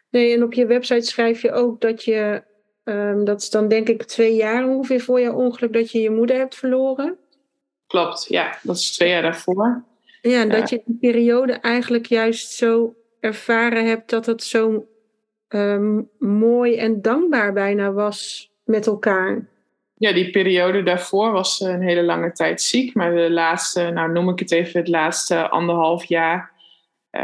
[0.09, 2.43] Nee, en op je website schrijf je ook dat je,
[2.83, 6.09] um, dat is dan denk ik twee jaar ongeveer voor jouw ongeluk, dat je je
[6.09, 7.17] moeder hebt verloren.
[7.87, 9.83] Klopt, ja, dat is twee jaar daarvoor.
[10.21, 14.87] Ja, en dat je die periode eigenlijk juist zo ervaren hebt dat het zo
[15.47, 19.47] Ehm, mooi en dankbaar bijna was met elkaar.
[19.93, 22.93] Ja, die periode daarvoor was een hele lange tijd ziek.
[22.93, 26.51] Maar de laatste, nou noem ik het even, het laatste anderhalf jaar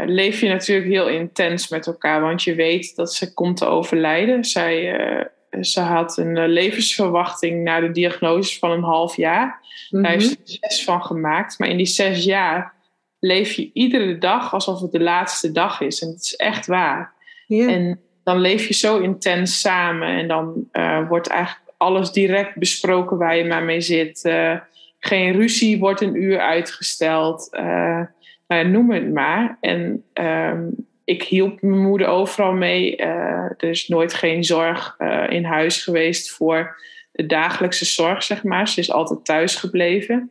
[0.04, 2.20] leef je natuurlijk heel intens met elkaar.
[2.20, 4.44] Want je weet dat ze komt te overlijden.
[4.44, 5.24] Zij, uh,
[5.60, 9.62] ze had een uh, levensverwachting na de diagnose van een half jaar.
[9.90, 10.56] Daar heeft ze mhm.
[10.60, 11.58] zes van gemaakt.
[11.58, 12.74] Maar in die zes jaar
[13.20, 16.02] leef je iedere dag alsof het de laatste dag is.
[16.02, 17.12] En het is echt waar.
[17.46, 17.68] Ja.
[17.68, 23.18] En dan leef je zo intens samen en dan uh, wordt eigenlijk alles direct besproken
[23.18, 24.24] waar je maar mee zit.
[24.24, 24.56] Uh,
[24.98, 27.48] geen ruzie wordt een uur uitgesteld.
[27.52, 28.00] Uh,
[28.46, 29.58] nou noem het maar.
[29.60, 30.62] En ehm,
[31.04, 32.96] ik hielp mijn moeder overal mee.
[32.96, 34.96] er is nooit geen zorg
[35.28, 36.76] in huis geweest voor
[37.12, 38.68] de dagelijkse zorg, zeg maar.
[38.68, 40.30] Ze is altijd thuis gebleven.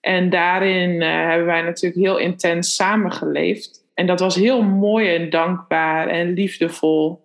[0.00, 3.84] En daarin hebben wij natuurlijk heel intens samengeleefd.
[3.94, 7.24] En dat was heel mooi en dankbaar en liefdevol.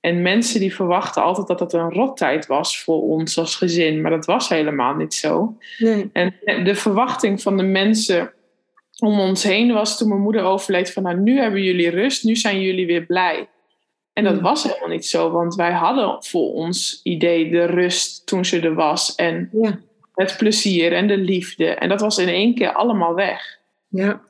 [0.00, 4.00] En mensen die verwachten altijd dat het een rottijd was voor ons als gezin.
[4.00, 5.56] Maar dat was helemaal niet zo.
[5.78, 6.10] Nee.
[6.12, 8.32] En de verwachting van de mensen
[8.98, 12.36] om ons heen was toen mijn moeder overleed van nou nu hebben jullie rust, nu
[12.36, 13.48] zijn jullie weer blij.
[14.12, 18.44] En dat was helemaal niet zo, want wij hadden voor ons idee de rust toen
[18.44, 19.14] ze er was.
[19.14, 19.78] En ja.
[20.14, 21.66] het plezier en de liefde.
[21.66, 23.58] En dat was in één keer allemaal weg.
[23.88, 24.20] Ja.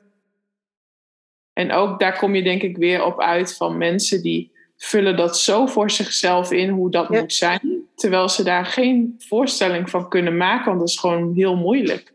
[1.53, 5.37] En ook daar kom je denk ik weer op uit van mensen die vullen dat
[5.37, 7.87] zo voor zichzelf in hoe dat moet zijn.
[7.95, 12.13] Terwijl ze daar geen voorstelling van kunnen maken, want dat is gewoon heel moeilijk.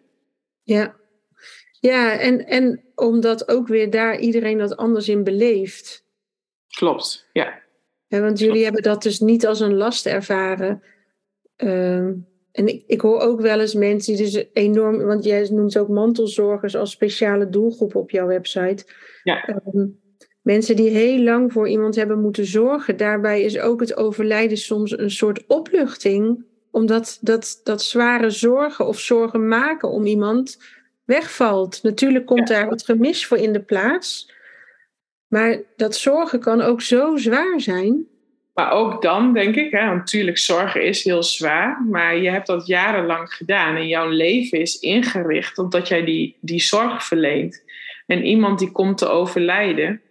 [0.62, 0.94] Ja,
[1.88, 6.04] ja en, en omdat ook weer daar iedereen dat anders in beleeft.
[6.68, 7.62] Klopt, ja.
[8.06, 10.82] ja want jullie hebben dat dus niet als een last ervaren.
[11.56, 12.12] Ehm,
[12.52, 15.88] en ik, ik hoor ook wel eens mensen die dus enorm, want jij noemt ook
[15.88, 18.84] mantelzorgers als speciale doelgroep op jouw website.
[19.22, 19.44] Ja.
[19.44, 19.86] Ehm,
[20.42, 22.96] mensen die heel lang voor iemand hebben moeten zorgen.
[22.96, 28.98] Daarbij is ook het overlijden soms een soort opluchting, omdat dat, dat zware zorgen of
[28.98, 30.58] zorgen maken om iemand
[31.04, 31.82] wegvalt.
[31.82, 34.32] Natuurlijk komt daar wat gemis voor in de plaats.
[35.28, 38.06] Maar dat zorgen kan ook zo zwaar zijn.
[38.54, 42.66] Maar ook dan denk ik, hè, natuurlijk zorgen is heel zwaar, maar je hebt dat
[42.66, 47.64] jarenlang gedaan en jouw leven is ingericht omdat jij die, die zorg verleent.
[48.06, 50.02] En iemand die komt te overlijden,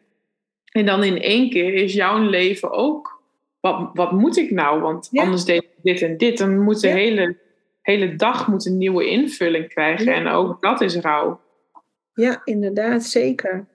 [0.73, 3.21] en dan in één keer is jouw leven ook,
[3.59, 4.81] wat, wat moet ik nou?
[4.81, 6.37] Want anders deed ik dit en dit.
[6.37, 7.37] Dan moet de hele,
[7.83, 10.13] hele dag moet een nieuwe invulling krijgen.
[10.13, 11.41] En ook dat is rouw.
[12.13, 13.67] Ja, inderdaad, zeker.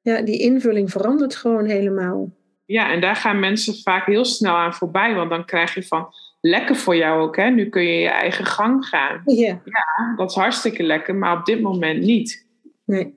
[0.00, 2.30] Ja, die invulling verandert gewoon helemaal.
[2.64, 5.14] Ja, en daar gaan mensen vaak heel snel aan voorbij.
[5.14, 6.08] Want dan krijg je van,
[6.40, 7.50] lekker voor jou ook, hè?
[7.50, 9.22] Nu kun je je eigen gang gaan.
[9.24, 9.60] Ja.
[9.64, 12.46] ja, dat is hartstikke lekker, maar op dit moment niet.
[12.84, 13.14] Nee.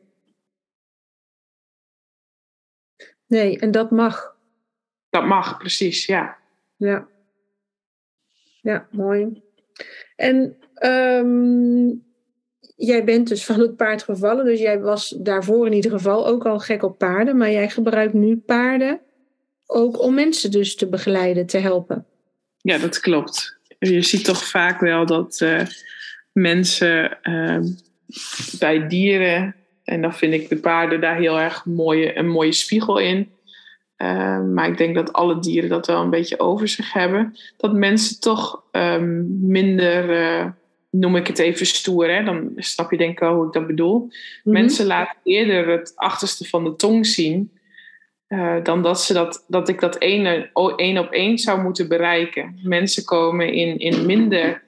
[3.27, 4.37] Nee, en dat mag.
[5.09, 6.37] Dat mag, precies, ja.
[6.75, 7.07] Ja.
[8.61, 9.43] Ja, mooi.
[10.15, 12.03] En um,
[12.75, 16.45] jij bent dus van het paard gevallen, dus jij was daarvoor in ieder geval ook
[16.45, 18.99] al gek op paarden, maar jij gebruikt nu paarden
[19.65, 22.05] ook om mensen dus te begeleiden, te helpen.
[22.61, 23.57] Ja, dat klopt.
[23.79, 25.61] Je ziet toch vaak wel dat uh,
[26.31, 27.59] mensen uh,
[28.59, 32.97] bij dieren en dan vind ik de paarden daar heel erg mooie, een mooie spiegel
[32.97, 33.31] in.
[34.01, 37.37] Uh, maar ik denk dat alle dieren dat wel een beetje over zich hebben.
[37.57, 40.45] Dat mensen toch um, minder, uh,
[40.89, 42.23] noem ik het even stoer, hè?
[42.23, 43.99] dan snap je denk ik wel hoe ik dat bedoel.
[43.99, 44.09] Mm
[44.43, 44.53] -hmm.
[44.53, 47.51] Mensen laten eerder het achterste van de tong zien.
[48.27, 52.59] Uh, dan dat, ze dat, dat ik dat één, één op één zou moeten bereiken.
[52.63, 54.63] Mensen komen in, in minder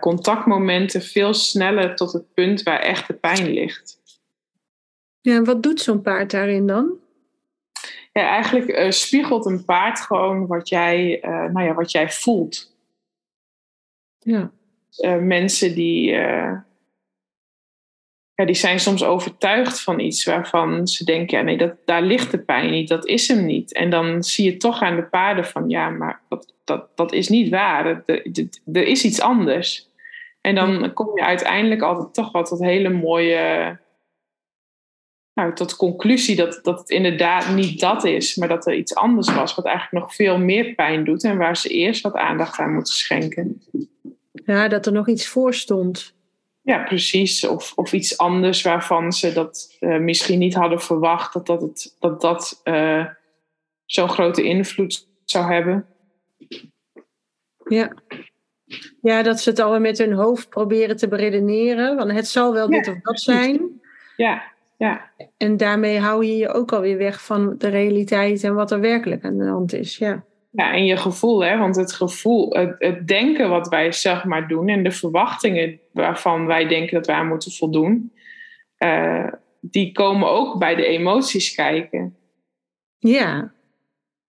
[0.00, 3.98] contactmomenten veel sneller tot het punt waar echt de pijn ligt.
[5.20, 6.98] Ja, en wat doet zo'n paard daarin dan?
[8.20, 12.74] Ja, eigenlijk spiegelt een paard gewoon wat jij, nou ja, wat jij voelt.
[14.18, 14.50] Ja.
[15.20, 16.14] mensen die,
[18.40, 22.30] ja, die zijn soms overtuigd van iets waarvan ze denken, ja nee, dat, daar ligt
[22.30, 23.72] de pijn niet, dat is hem niet.
[23.72, 27.28] En dan zie je toch aan de paarden van, ja, maar dat, dat, dat is
[27.28, 28.04] niet waar, er,
[28.72, 29.88] er is iets anders.
[30.40, 33.78] En dan kom je uiteindelijk altijd toch wat tot hele mooie,
[35.40, 39.34] nou, tot conclusie dat, dat het inderdaad niet dat is, maar dat er iets anders
[39.34, 42.74] was, wat eigenlijk nog veel meer pijn doet en waar ze eerst wat aandacht aan
[42.74, 43.62] moeten schenken.
[44.32, 46.14] Ja, dat er nog iets voor stond.
[46.62, 47.46] Ja, precies.
[47.46, 51.96] Of, of iets anders waarvan ze dat uh, misschien niet hadden verwacht dat dat, het,
[51.98, 53.06] dat, dat uh,
[53.84, 55.86] zo'n grote invloed zou hebben.
[57.68, 57.92] Ja.
[59.02, 61.96] ja, dat ze het al met hun hoofd proberen te beredeneren.
[61.96, 63.80] Want het zal wel dit of dat zijn.
[64.16, 64.42] Ja,
[64.80, 65.10] ja.
[65.36, 69.24] En daarmee hou je je ook alweer weg van de realiteit en wat er werkelijk
[69.24, 69.96] aan de hand is.
[69.96, 70.24] Ja.
[70.50, 71.58] Ja, en je gevoel, hè?
[71.58, 76.46] want het gevoel, het, het, denken wat wij zeg maar doen en de verwachtingen waarvan
[76.46, 78.12] wij denken dat wij aan moeten voldoen,
[78.78, 82.16] uh, die komen ook bij de emoties kijken.
[82.98, 83.52] Ja.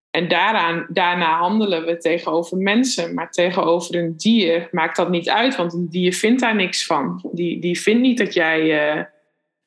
[0.09, 5.55] En daaraan, daarna handelen we tegenover mensen, maar tegenover een dier maakt dat niet uit,
[5.55, 7.29] want een dier vindt daar niks van.
[7.31, 9.03] Die, die vindt niet dat jij uh,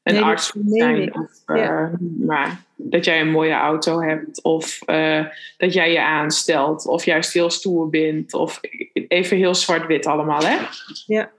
[0.05, 1.14] een arts moet zijn.
[1.14, 1.88] Of, uh,
[2.19, 4.43] maar dat jij een mooie auto hebt.
[4.43, 6.87] Of uh, dat jij je aanstelt.
[6.87, 8.35] Of juist heel stoer bent.
[8.35, 8.61] Of
[9.09, 10.57] even heel zwart-wit allemaal, hè?
[11.07, 11.31] Ja.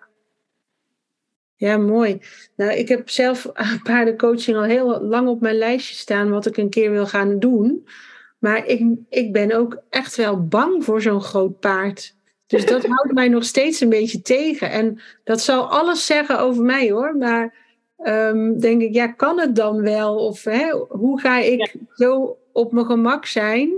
[1.58, 2.22] Ja, mooi.
[2.56, 3.52] Nou, ik heb zelf
[3.84, 7.88] paardencoaching al heel lang op mijn lijstje staan wat ik een keer wil gaan doen.
[8.40, 12.16] Maar ik, ik ben ook echt wel bang voor zo'n groot paard.
[12.48, 14.72] Dus dat houdt mij nog steeds een beetje tegen.
[14.72, 17.16] En dat zal alles zeggen over mij hoor.
[17.18, 17.65] Maar
[18.08, 20.16] um, denk ik, ja, kan het dan wel?
[20.16, 23.72] Of hè, hoe ga ik zo op mijn gemak zijn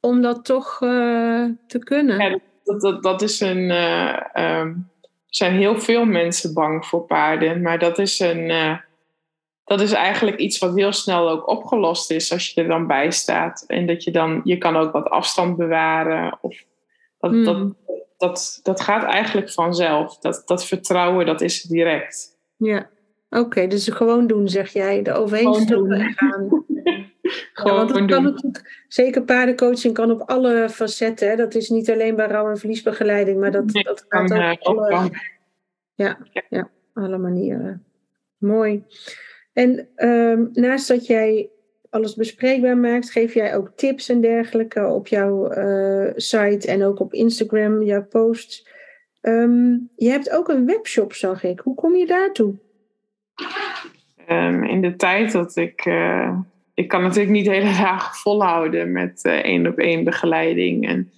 [0.00, 2.18] om dat toch uh, te kunnen?
[2.18, 3.70] Ja, dat, dat, dat is een.
[3.70, 8.50] Uh, um, er zijn heel veel mensen bang voor paarden, maar dat is een.
[8.50, 8.78] Uh,
[9.64, 13.10] dat is eigenlijk iets wat heel snel ook opgelost is als je er dan bij
[13.10, 13.64] staat.
[13.66, 16.38] En dat je dan, je kan ook wat afstand bewaren.
[16.40, 16.64] Of
[17.18, 17.44] dat, mm.
[17.44, 17.74] dat,
[18.16, 20.18] dat, dat gaat eigenlijk vanzelf.
[20.18, 22.36] Dat, dat vertrouwen, dat is direct.
[22.56, 22.88] Ja.
[23.30, 25.02] Oké, dus gewoon doen, zeg jij.
[25.02, 26.64] De overheen en gaan.
[27.52, 28.54] gewoon ja, want kan doen.
[28.88, 31.28] zeker paardencoaching kan op alle facetten.
[31.28, 31.36] Hè?
[31.36, 35.10] Dat is niet alleen bij rouw- en verliesbegeleiding, maar dat, dat gaat ook op alle,
[35.94, 37.84] ja, ja, alle manieren.
[38.38, 38.84] Mooi.
[39.52, 41.50] En um, naast dat jij
[41.90, 47.00] alles bespreekbaar maakt, geef jij ook tips en dergelijke op jouw uh, site en ook
[47.00, 48.68] op Instagram, jouw posts.
[49.22, 51.60] Um, je hebt ook een webshop, zag ik.
[51.60, 52.54] Hoe kom je daartoe?
[54.30, 55.86] Um, in de tijd dat ik.
[55.86, 56.38] Uh,
[56.74, 60.88] ik kan natuurlijk niet hele dagen volhouden met uh, één op één begeleiding.
[60.88, 61.12] En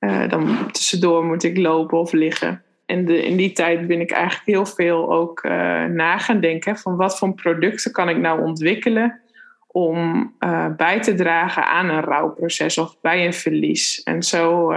[0.00, 2.62] uh, dan tussendoor moet ik lopen of liggen.
[2.86, 5.42] En de, in die tijd ben ik eigenlijk heel veel ook
[5.88, 9.20] na gaan denken van wat voor producten kan ik nou ontwikkelen
[9.66, 10.32] om
[10.76, 14.02] bij te dragen aan een rouwproces of bij een verlies.
[14.02, 14.72] En zo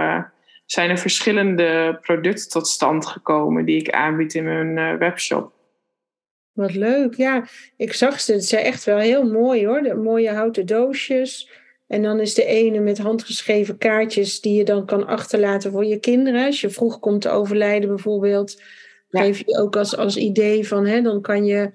[0.66, 5.52] zijn er verschillende producten tot stand gekomen die ik aanbied in mijn webshop.
[6.54, 7.14] Wat leuk.
[7.14, 8.32] Ja, ik zag ze.
[8.32, 9.82] Het zijn echt wel heel mooi hoor.
[9.82, 11.50] De mooie houten doosjes.
[11.86, 15.98] En dan is de ene met handgeschreven kaartjes die je dan kan achterlaten voor je
[15.98, 16.46] kinderen.
[16.46, 18.62] Als je vroeg komt te overlijden bijvoorbeeld.
[19.10, 21.70] Geef je ook als, als idee van, hè, dan kan je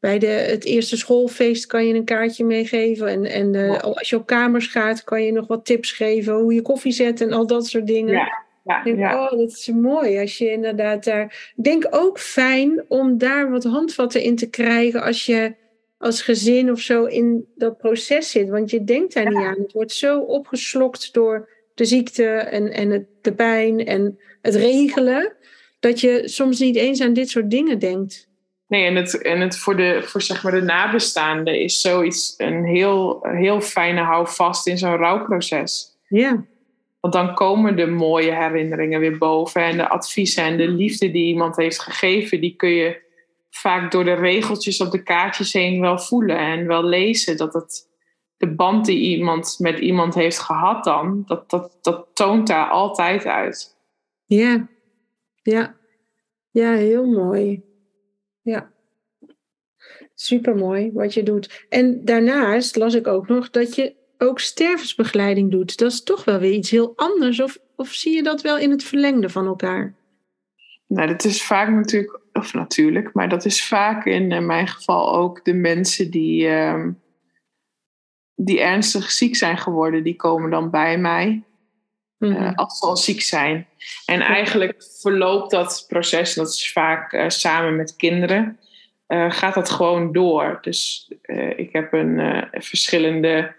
[0.00, 3.08] bij de, het eerste schoolfeest kan je een kaartje meegeven.
[3.08, 6.54] En, en uh, als je op kamers gaat, kan je nog wat tips geven hoe
[6.54, 8.14] je koffie zet en al dat soort dingen.
[8.14, 8.43] Ja.
[8.64, 9.24] Ja, denk, ja.
[9.24, 11.52] Oh, dat is mooi als je inderdaad daar.
[11.56, 15.54] Ik denk ook fijn om daar wat handvatten in te krijgen als je
[15.98, 18.48] als gezin of zo in dat proces zit.
[18.48, 19.58] Want je denkt daar niet aan.
[19.58, 25.32] Het wordt zo opgeslokt door de ziekte en, en het, de pijn en het regelen.
[25.80, 28.28] Dat je soms niet eens aan dit soort dingen denkt.
[28.66, 32.64] Nee, en het, en het voor, de, voor zeg maar de nabestaanden is zoiets een
[32.64, 35.98] heel, heel fijne houvast in zo'n rouwproces.
[36.08, 36.44] Ja.
[37.04, 39.62] Want dan komen de mooie herinneringen weer boven.
[39.62, 43.02] En de adviezen en de liefde die iemand heeft gegeven, die kun je
[43.50, 47.36] vaak door de regeltjes op de kaartjes heen wel voelen en wel lezen.
[47.36, 47.88] Dat het
[48.36, 53.26] de band die iemand met iemand heeft gehad dan, dat, dat, dat toont daar altijd
[53.26, 53.76] uit.
[54.24, 54.68] Ja,
[55.42, 55.76] ja.
[56.50, 57.62] Ja, heel mooi.
[58.42, 58.70] Ja.
[60.14, 61.66] Supermooi wat je doet.
[61.68, 65.78] En daarnaast las ik ook nog dat je ook stervensbegeleiding doet.
[65.78, 67.40] Dat is toch wel weer iets heel anders.
[67.40, 69.94] Of, of zie je dat wel in het verlengde van elkaar?
[70.86, 75.44] Nou, dat is vaak natuurlijk, of natuurlijk, maar dat is vaak in mijn geval ook
[75.44, 76.86] de mensen die, uh,
[78.34, 81.44] die ernstig ziek zijn geworden, die komen dan bij mij.
[82.18, 83.66] Mm als ze al ziek zijn.
[84.06, 88.58] En eigenlijk verloopt dat proces, dat is vaak samen met kinderen,
[89.28, 90.58] gaat dat gewoon door.
[90.60, 91.12] Dus
[91.56, 93.54] ik heb een verschillende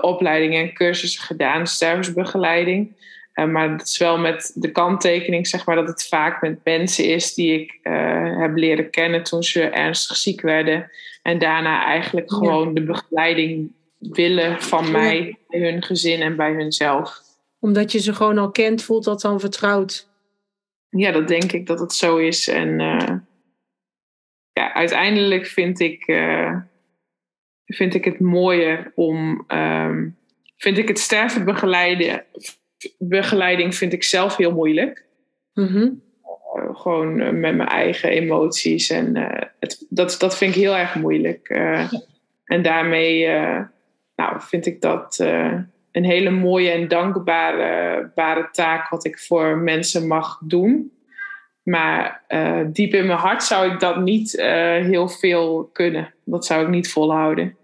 [0.00, 3.02] opleidingen en cursussen gedaan, stervensbegeleiding.
[3.34, 7.04] Uh, maar het is wel met de kanttekening, zeg maar, dat het vaak met mensen
[7.04, 10.90] is die ik uh, heb leren kennen toen ze ernstig ziek werden.
[11.22, 17.20] En daarna eigenlijk gewoon de begeleiding willen van mij, bij hun gezin en bij hunzelf.
[17.60, 20.08] Omdat je ze gewoon al kent, voelt dat dan vertrouwd?
[20.88, 22.48] Ja, dat denk ik dat het zo is.
[22.48, 23.16] En uh,
[24.52, 26.06] ja, uiteindelijk vind ik,
[27.66, 29.44] vind ik het mooier om.
[29.48, 30.16] Um,
[30.56, 32.24] vind ik het sterven begeleiden
[32.98, 35.04] begeleiding vind ik zelf heel moeilijk.
[35.54, 35.88] Mhm.
[36.54, 38.90] Eh, gewoon eh, met mijn eigen emoties.
[38.90, 39.28] En uh,
[39.60, 41.48] het, dat, dat vind ik heel erg moeilijk.
[42.44, 43.28] En daarmee
[44.16, 45.18] nou, vind ik dat
[45.92, 50.92] een hele mooie en dankbare bare taak wat ik voor mensen mag doen.
[51.64, 52.22] Maar
[52.66, 54.32] diep in mijn hart zou ik dat niet
[54.82, 56.14] heel veel kunnen.
[56.24, 57.56] Dat zou ik niet volhouden.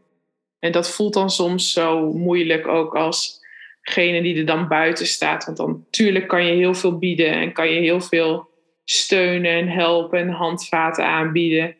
[0.58, 3.44] En dat voelt dan soms zo moeilijk ook als
[3.82, 5.44] degene die er dan buiten staat.
[5.44, 8.48] Want dan natuurlijk kan je heel veel bieden en kan je heel veel
[8.84, 11.76] steunen en helpen en handvaten aanbieden.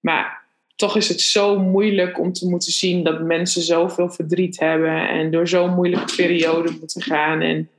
[0.00, 0.40] Maar
[0.76, 5.30] toch is het zo moeilijk om te moeten zien dat mensen zoveel verdriet hebben en
[5.30, 7.70] door zo'n moeilijke periode moeten gaan en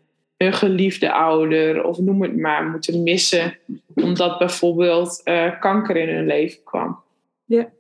[0.42, 3.58] hun geliefde ouder of noem het maar moeten missen
[3.96, 7.04] omdat bijvoorbeeld uh, kanker in hun leven kwam.
[7.46, 7.72] Ja.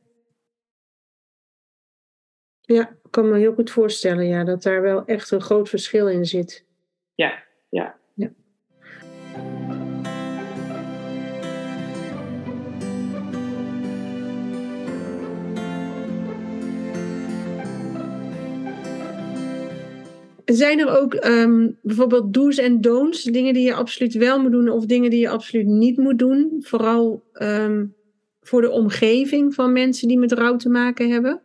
[2.62, 6.08] Ja, ik kan me heel goed voorstellen ja, dat daar wel echt een groot verschil
[6.08, 6.66] in zit.
[7.16, 7.44] Ja.
[20.56, 24.70] Zijn er ook um, bijvoorbeeld do's en don'ts, dingen die je absoluut wel moet doen
[24.70, 26.58] of dingen die je absoluut niet moet doen?
[26.60, 27.96] Vooral um,
[28.42, 31.42] voor de omgeving van mensen die met rouw te maken hebben?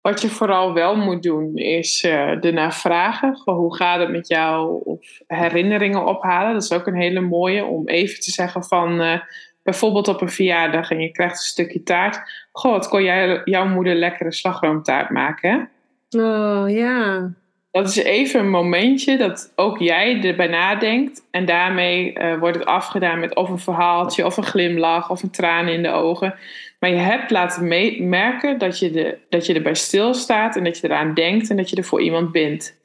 [0.00, 3.40] Wat je vooral wel moet doen is uh, ernaar vragen.
[3.44, 4.82] hoe gaat het met jou?
[4.84, 6.52] Of herinneringen ophalen.
[6.52, 9.00] Dat is ook een hele mooie om even te zeggen van...
[9.00, 9.20] Uh,
[9.62, 12.20] bijvoorbeeld op een verjaardag en je krijgt een stukje taart.
[12.52, 15.68] Goh, wat kon jij, jouw moeder lekkere slagroomtaart maken?
[16.16, 17.30] Oh, ja.
[17.72, 21.26] Dat is even een momentje dat ook jij erbij nadenkt.
[21.30, 25.30] En daarmee uh, wordt het afgedaan met of een verhaaltje, of een glimlach, of een
[25.30, 26.34] traan in de ogen.
[26.78, 27.68] Maar je hebt laten
[28.08, 31.70] merken dat je, de, dat je erbij stilstaat en dat je eraan denkt en dat
[31.70, 32.80] je er voor iemand bent.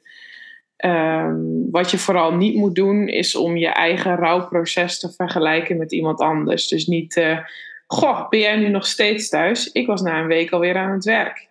[0.84, 5.92] Um, wat je vooral niet moet doen, is om je eigen rouwproces te vergelijken met
[5.92, 6.68] iemand anders.
[6.68, 7.38] Dus niet, uh,
[7.86, 9.72] goh, ben jij nu nog steeds thuis?
[9.72, 11.47] Ik was na een week alweer aan het werk.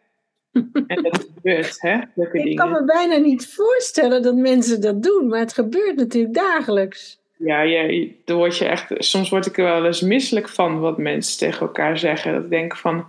[0.87, 1.99] En dat gebeurt, hè?
[2.31, 7.19] Ik kan me bijna niet voorstellen dat mensen dat doen, maar het gebeurt natuurlijk dagelijks.
[7.37, 10.97] Ja, ja daar word je echt, soms word ik er wel eens misselijk van wat
[10.97, 12.33] mensen tegen elkaar zeggen.
[12.33, 13.05] Dat ik denk van,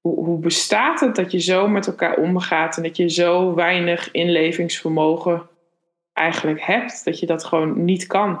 [0.00, 4.10] hoe, hoe bestaat het dat je zo met elkaar omgaat en dat je zo weinig
[4.10, 5.48] inlevingsvermogen
[6.12, 8.40] eigenlijk hebt, dat je dat gewoon niet kan.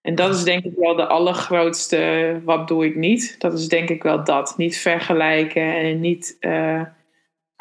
[0.00, 3.40] En dat is denk ik wel de allergrootste, wat doe ik niet?
[3.40, 4.54] Dat is denk ik wel dat.
[4.56, 6.36] Niet vergelijken en niet...
[6.40, 6.82] Uh,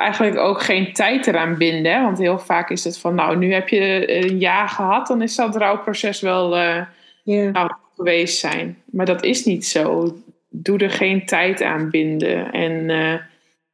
[0.01, 2.03] eigenlijk ook geen tijd eraan binden.
[2.03, 5.35] Want heel vaak is het van, nou, nu heb je een jaar gehad, dan is
[5.35, 6.85] dat rouwproces wel uh,
[7.23, 8.83] nou, geweest zijn.
[8.85, 10.15] Maar dat is niet zo.
[10.49, 13.19] Doe er geen tijd aan binden en uh,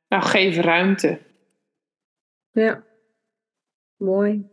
[0.07, 1.17] nou, geef ruimte.
[2.51, 2.83] Ja,
[3.97, 4.45] mooi.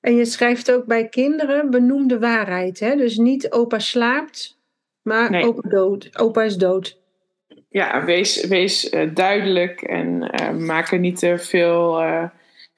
[0.00, 2.80] En je schrijft ook bij kinderen benoem de waarheid.
[2.80, 2.96] Hè?
[2.96, 4.58] Dus niet opa slaapt,
[5.02, 5.44] maar nee.
[5.44, 6.18] opa, dood.
[6.18, 6.99] opa is dood
[7.70, 12.24] ja, wees, wees uh, duidelijk en uh, maak er niet te veel, uh,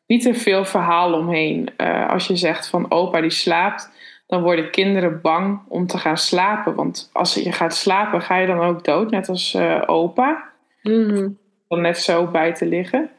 [0.07, 1.77] niet te veel verhaal omheen.
[2.09, 3.91] als je zegt van opa die slaapt,
[4.27, 6.75] dan worden kinderen bang om te gaan slapen.
[6.75, 10.51] Want als je gaat slapen, ga je dan ook dood, net als opa.
[10.83, 13.11] Mm Dan net zo bij te liggen.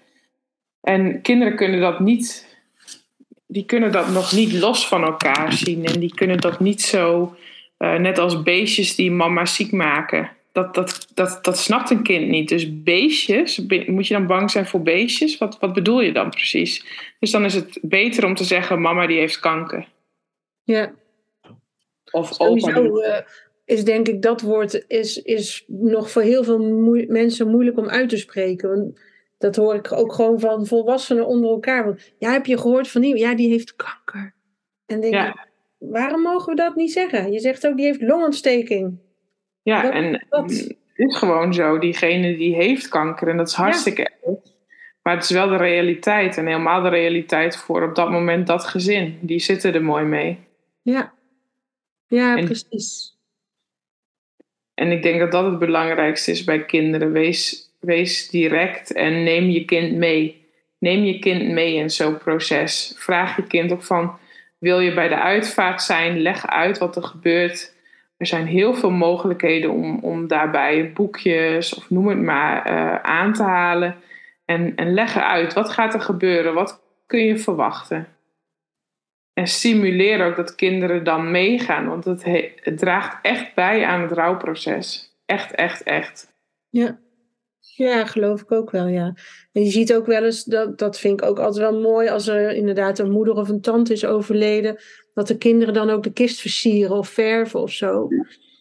[0.82, 2.57] En kinderen kunnen dat niet,
[3.47, 5.86] die kunnen dat nog niet los van elkaar zien.
[5.86, 7.36] En die kunnen dat niet zo,
[7.78, 12.49] net als beestjes die mama ziek maken dat, dat, dat, dat snapt een kind niet.
[12.49, 15.38] Dus beestjes, moet je dan bang zijn voor beestjes?
[15.38, 16.86] Wat, wat bedoel je dan precies?
[17.20, 19.88] Dus dan is het beter om te zeggen: mama die heeft kanker.
[20.64, 20.93] Ja.
[22.12, 22.80] Of opa.
[22.80, 23.18] Uh,
[23.66, 26.60] is denk ik dat woord is, is nog voor heel veel
[27.08, 28.70] mensen moeilijk om uit te spreken.
[28.70, 28.99] Want
[29.38, 31.86] dat hoor ik ook gewoon van volwassenen onder elkaar.
[31.86, 33.18] Want, ja, heb je gehoord van die?
[33.18, 34.34] Ja, die heeft kanker.
[34.86, 35.28] En denk ja.
[35.28, 35.47] ik,
[35.78, 37.32] waarom mogen we dat niet zeggen?
[37.32, 38.97] Je zegt ook die heeft longontsteking.
[39.64, 41.80] Ja, en het is gewoon zo.
[41.80, 44.51] Diegene die heeft kanker, en dat is hartstikke erg.
[45.01, 46.38] Maar het is wel de realiteit.
[46.38, 49.20] En helemaal de realiteit voor op dat moment dat gezin.
[49.22, 50.39] Die zitten er mooi mee.
[50.82, 51.14] Ja,
[52.07, 53.18] ja precies.
[54.74, 57.11] En ik denk dat dat het belangrijkste is bij kinderen.
[57.11, 60.47] Wees, wees direct en neem je kind mee.
[60.80, 62.93] Neem je kind mee in zo'n proces.
[62.97, 64.18] Vraag je kind ook van:
[64.57, 66.22] wil je bij de uitvaart zijn?
[66.22, 67.72] Leg uit wat er gebeurt.
[68.24, 73.34] Er zijn heel veel mogelijkheden om, om daarbij boekjes of noem het maar uh, aan
[73.34, 73.95] te halen.
[74.45, 76.53] En, en leg uit wat gaat er gebeuren?
[76.53, 78.07] Wat kun je verwachten?
[79.34, 82.24] En stimuleer ook dat kinderen dan meegaan, want het,
[82.55, 85.15] het draagt echt bij aan het rouwproces.
[85.26, 86.34] Echt, echt, echt.
[86.69, 86.99] Ja.
[87.76, 89.13] Ja, geloof ik ook wel, ja.
[89.51, 92.28] En je ziet ook wel eens, dat, dat vind ik ook altijd wel mooi, als
[92.28, 94.78] er inderdaad een moeder of een tante is overleden,
[95.14, 98.07] dat de kinderen dan ook de kist versieren of verven of zo.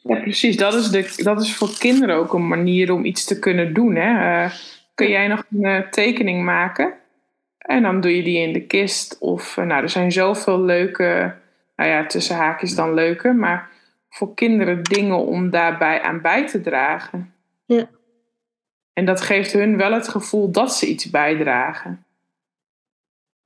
[0.03, 0.57] Ja, precies.
[0.57, 3.95] Dat is, de, dat is voor kinderen ook een manier om iets te kunnen doen.
[3.95, 4.45] Hè?
[4.45, 4.53] Uh,
[4.95, 6.95] kun jij nog een uh, tekening maken?
[7.59, 9.17] En dan doe je die in de kist.
[9.21, 11.35] Of, uh, nou, er zijn zoveel leuke,
[11.77, 13.71] nou ja, tussen haakjes dan leuke, maar
[14.09, 17.35] voor kinderen dingen om daarbij aan bij te dragen.
[17.67, 17.89] Ja.
[18.93, 22.05] En dat geeft hun wel het gevoel dat ze iets bijdragen.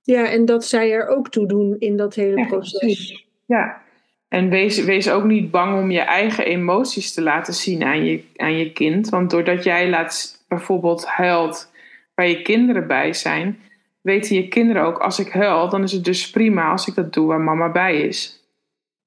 [0.07, 3.27] Ja, en dat zij er ook toe doen in dat hele proces.
[3.47, 3.83] Ja,
[4.29, 8.25] en wees, wees ook niet bang om je eigen emoties te laten zien aan je,
[8.37, 9.09] aan je kind.
[9.09, 11.71] Want doordat jij laat, bijvoorbeeld huilt
[12.15, 13.61] waar je kinderen bij zijn,
[14.01, 17.13] weten je kinderen ook, als ik huil, dan is het dus prima als ik dat
[17.13, 18.49] doe waar mama bij is.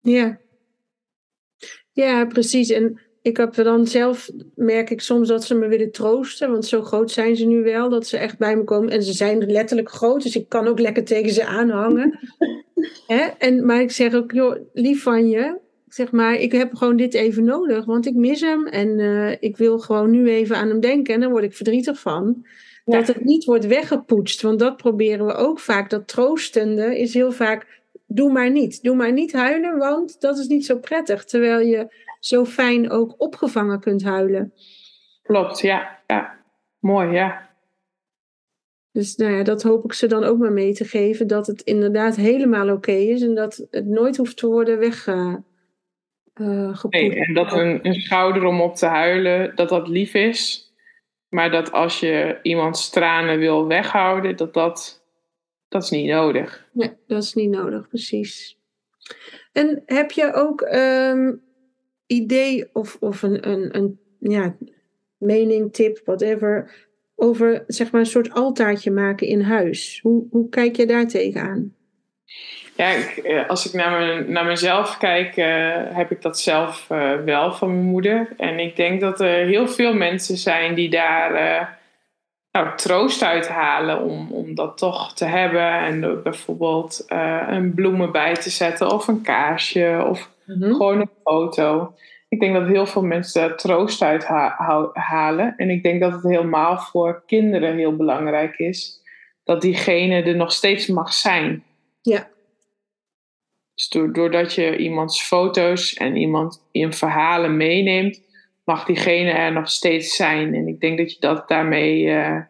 [0.02, 0.38] Ja.
[1.92, 2.70] Ja, precies.
[2.70, 6.52] En ik heb dan zelf, merk ik soms dat ze me willen troosten.
[6.52, 8.90] Want zo groot zijn ze nu wel, dat ze echt bij me komen.
[8.90, 12.20] En ze zijn letterlijk groot, dus ik kan ook lekker tegen ze aanhangen.
[13.08, 13.28] Hè?
[13.38, 15.58] En, maar ik zeg ook, joh, lief van je.
[15.88, 18.68] zeg maar, ik heb gewoon dit even nodig, want ik mis hem.
[18.68, 21.14] En uh, ik wil gewoon nu even aan hem denken.
[21.14, 22.46] En daar word ik verdrietig van.
[22.86, 24.42] Dat het niet wordt weggepoetst.
[24.42, 25.90] Want dat proberen we ook vaak.
[25.90, 28.84] Dat troostende is heel vaak, doe maar niet.
[28.84, 31.26] Doe maar niet huilen, want dat is niet zo prettig.
[31.26, 31.88] Terwijl je
[32.20, 34.54] zo fijn ook opgevangen kunt huilen.
[35.24, 36.00] Klopt, ja.
[36.08, 36.44] ja.
[36.80, 37.50] Mooi, ja.
[38.92, 41.28] Dus nou ja, dat hoop ik ze dan ook maar mee te geven.
[41.28, 43.22] Dat het inderdaad helemaal oké is.
[43.22, 45.48] En dat het nooit hoeft te worden weggepoetst.
[46.36, 50.74] Uh, nee, en dat een, een schouder om op te huilen, dat dat lief is.
[51.30, 55.04] Maar dat als je iemands tranen wil weghouden, dat dat,
[55.68, 56.68] dat is niet nodig.
[56.74, 58.58] Nee, dat is niet nodig, precies.
[59.52, 61.42] En heb je ook um,
[62.10, 64.56] idee of, of een, een, een ja,
[65.18, 66.72] mening, tip, whatever,
[67.16, 70.00] over zeg maar een soort altaartje maken in huis?
[70.04, 71.74] Hoe, hoe kijk je daar tegenaan?
[72.76, 72.94] Ja,
[73.24, 75.46] eh, als ik naar, naar mezelf kijk, uh,
[75.90, 78.34] heb ik dat zelf uh, wel van mijn moeder.
[78.38, 81.78] En ik denk dat er heel veel mensen zijn die daar
[82.52, 85.72] nou, troost uit halen om, om dat toch te hebben.
[85.72, 87.06] En bijvoorbeeld
[87.48, 90.76] een bloemen bij te zetten of een kaarsje of mm-hmm.
[90.76, 91.94] gewoon een foto.
[92.30, 95.54] Ik denk dat heel veel mensen troost uit ha- halen.
[95.58, 99.00] En ik denk dat het helemaal voor kinderen heel belangrijk is
[99.50, 101.64] dat diegene er nog steeds mag zijn.
[102.02, 102.28] Ja.
[103.74, 108.22] Dus doordat je iemands foto's en iemand in verhalen meeneemt,
[108.64, 110.54] mag diegene er nog steeds zijn.
[110.56, 112.42] En ik denk dat je dat daarmee uh,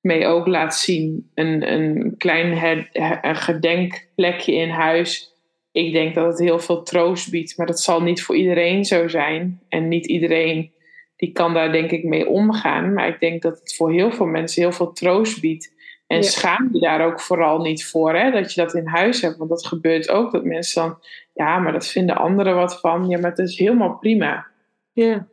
[0.00, 1.30] mee ook laat zien.
[1.34, 2.88] Een, een klein her,
[3.22, 5.32] een gedenkplekje in huis.
[5.78, 9.08] Ik denk dat het heel veel troost biedt, maar dat zal niet voor iedereen zo
[9.08, 9.60] zijn.
[9.68, 10.72] En niet iedereen
[11.16, 12.92] die kan daar denk ik mee omgaan.
[12.92, 15.74] Maar ik denk dat het voor heel veel mensen heel veel troost biedt.
[16.06, 16.22] En ja.
[16.22, 18.30] schaam je daar ook vooral niet voor, hè?
[18.30, 19.36] dat je dat in huis hebt.
[19.36, 20.98] Want dat gebeurt ook, dat mensen dan,
[21.34, 23.08] ja, maar dat vinden anderen wat van.
[23.08, 24.46] Ja, maar het is helemaal prima.
[24.92, 25.28] Ja.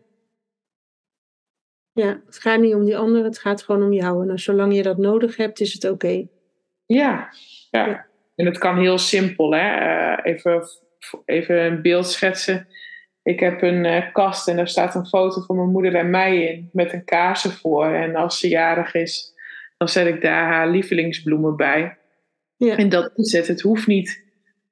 [1.91, 4.29] Ja, het gaat niet om die anderen, het gaat gewoon om jou.
[4.29, 5.93] En zolang je dat nodig hebt, is het oké.
[5.93, 6.27] Okay.
[6.85, 7.29] Ja,
[7.71, 8.13] ja, ja.
[8.35, 9.79] En het kan heel simpel, hè.
[9.79, 10.63] Uh, even,
[11.25, 12.67] even een beeld schetsen.
[13.23, 16.43] Ik heb een uh, kast en daar staat een foto van mijn moeder en mij
[16.43, 16.69] in.
[16.71, 17.93] Met een kaarsen voor.
[17.93, 19.33] En als ze jarig is
[19.77, 21.97] dan zet ik daar haar lievelingsbloemen bij.
[22.57, 22.77] Ja.
[22.77, 23.47] En dat is het.
[23.47, 24.23] Het hoeft niet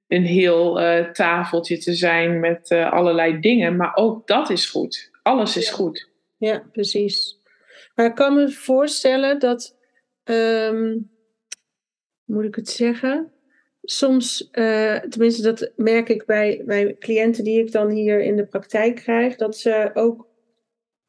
[0.07, 5.11] een heel uh, tafeltje te zijn met allerlei dingen, maar ook dat is goed.
[5.24, 5.74] Alles is ja.
[5.74, 6.09] goed.
[6.38, 7.38] Ja, precies.
[7.95, 9.76] Maar ik kan me voorstellen dat,
[10.24, 11.11] um,
[12.26, 13.32] moet ik het zeggen,
[13.84, 18.45] soms, uh, tenminste dat merk ik bij, bij cliënten die ik dan hier in de
[18.45, 20.27] praktijk krijg, dat ze ook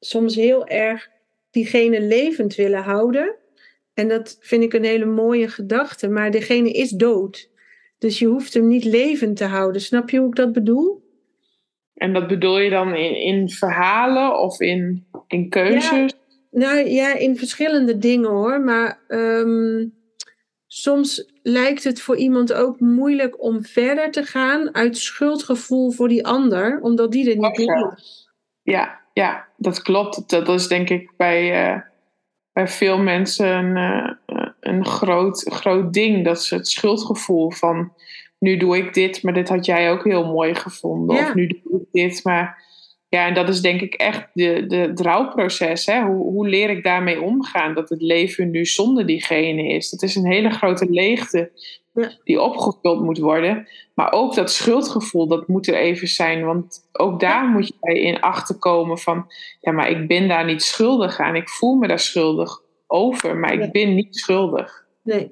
[0.00, 1.08] soms heel erg
[1.50, 3.34] diegene levend willen houden.
[3.94, 6.08] En dat vind ik een hele mooie gedachte.
[6.08, 7.50] Maar degene is dood.
[7.98, 9.80] Dus je hoeft hem niet levend te houden.
[9.80, 11.02] Snap je hoe ik dat bedoel?
[11.94, 15.90] En dat bedoel je dan in, in verhalen of in, in keuzes?
[15.90, 16.08] Ja,
[16.50, 18.60] Nou ja, in verschillende dingen hoor.
[18.60, 19.86] Maar ehm,
[20.66, 26.26] soms lijkt het voor iemand ook moeilijk om verder te gaan uit schuldgevoel voor die
[26.26, 28.28] ander, omdat die er niet in is.
[28.62, 30.28] Ja, ja, dat klopt.
[30.28, 31.80] Dat is denk ik bij, uh,
[32.52, 33.76] bij veel mensen een,
[34.26, 36.24] uh, een groot, groot ding.
[36.24, 37.92] Dat ze het schuldgevoel van
[38.38, 41.16] nu doe ik dit, maar dit had jij ook heel mooi gevonden.
[41.16, 42.63] Of nu doe ik dit, maar
[43.14, 45.86] ja, en dat is denk ik echt de, de, het rouwproces.
[45.86, 46.02] Hè?
[46.02, 47.74] Hoe, hoe leer ik daarmee omgaan?
[47.74, 49.90] Dat het leven nu zonder diegene is.
[49.90, 51.50] Dat is een hele grote leegte
[52.24, 53.68] die opgevuld moet worden.
[53.94, 56.44] Maar ook dat schuldgevoel, dat moet er even zijn.
[56.44, 59.26] Want ook daar moet je bij in achter komen van...
[59.60, 61.34] ja, maar ik ben daar niet schuldig aan.
[61.34, 64.86] Ik voel me daar schuldig over, maar ik ben niet schuldig.
[65.02, 65.30] Nee,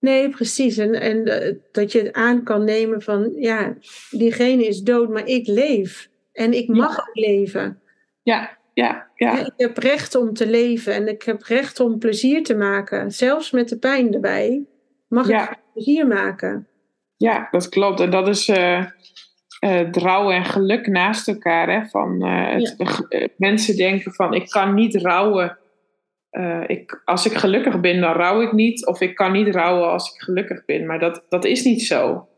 [0.00, 0.76] Nee, precies.
[0.76, 3.76] En, en eh, dat je het aan kan nemen van, ja,
[4.10, 6.08] diegene is dood, maar ik leef.
[6.38, 7.80] En ik mag ook leven.
[8.22, 9.38] Ja, ja, ja.
[9.38, 13.10] Ik heb recht om te leven en ik heb recht om plezier te maken.
[13.10, 14.66] Zelfs met de pijn erbij
[15.08, 16.68] mag ik plezier maken.
[17.16, 18.00] Ja, dat klopt.
[18.00, 18.84] En dat is uh,
[19.92, 21.70] rouw en geluk naast elkaar.
[21.70, 21.86] Hè?
[21.88, 25.58] Van, het, mensen denken van, ik kan niet rouwen
[26.66, 28.86] ik, als ik gelukkig ben, dan rouw ik niet.
[28.86, 30.86] Of ik kan niet rouwen als ik gelukkig ben.
[30.86, 32.28] Maar dat, dat is niet zo.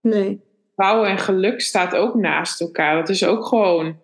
[0.00, 0.40] Nee.
[0.76, 2.94] Rouw en geluk staat ook naast elkaar.
[2.96, 3.96] Dat is ook gewoon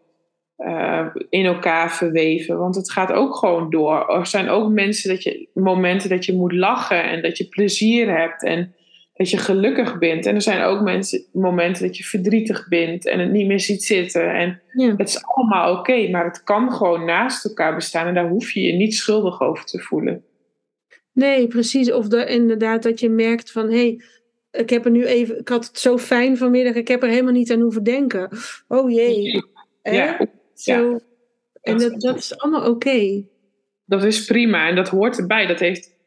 [0.59, 2.59] uh, in elkaar verweven.
[2.59, 4.09] Want het gaat ook gewoon door.
[4.09, 8.19] Er zijn ook mensen dat je, momenten dat je moet lachen en dat je plezier
[8.19, 8.45] hebt.
[8.45, 8.75] En
[9.21, 10.27] dat je gelukkig bent.
[10.27, 13.85] En er zijn ook mensen, momenten dat je verdrietig bent en het niet meer ziet
[13.85, 14.35] zitten.
[14.35, 14.63] En
[14.97, 18.61] het is allemaal oké, maar het kan gewoon naast elkaar bestaan en daar hoef je
[18.61, 20.25] je niet schuldig over te voelen.
[21.13, 21.93] Nee, precies.
[21.93, 24.03] Of de, inderdaad dat je merkt van hé, hey,
[24.51, 27.33] ik heb er nu even, ik had het zo fijn vanmiddag, ik heb er helemaal
[27.33, 28.29] niet aan hoeven denken.
[28.69, 29.45] Oh jee.
[29.83, 30.27] Ja.
[30.55, 30.99] Zo.
[31.63, 33.25] En dat, dat is allemaal oké.
[33.85, 35.47] Dat is prima en dat hoort erbij.
[35.47, 35.99] Dat heeft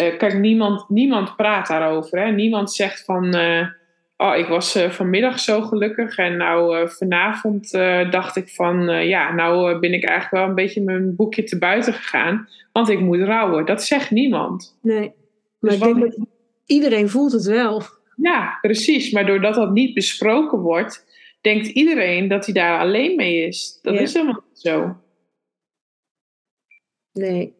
[0.00, 2.18] uh, kijk, niemand, niemand praat daarover.
[2.18, 2.30] Hè?
[2.30, 3.68] Niemand zegt van, uh,
[4.16, 7.70] oh, ik was uh, vanmiddag zo gelukkig en nou vanavond
[8.10, 11.92] dacht ik van, ja, nou ben ik eigenlijk wel een beetje mijn boekje te buiten
[11.92, 13.66] gegaan, want ik moet rouwen.
[13.66, 14.78] Dat zegt niemand.
[14.82, 15.12] Nee,
[15.58, 16.26] maar dus ik denk dat
[16.66, 17.82] iedereen voelt het wel.
[18.16, 19.12] Ja, precies.
[19.12, 21.06] Maar doordat dat niet besproken wordt,
[21.40, 23.78] denkt iedereen dat hij daar alleen mee is.
[23.82, 24.96] Dat is helemaal niet zo.
[27.12, 27.54] Nee.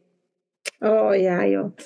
[0.78, 1.76] Oh ja, joh.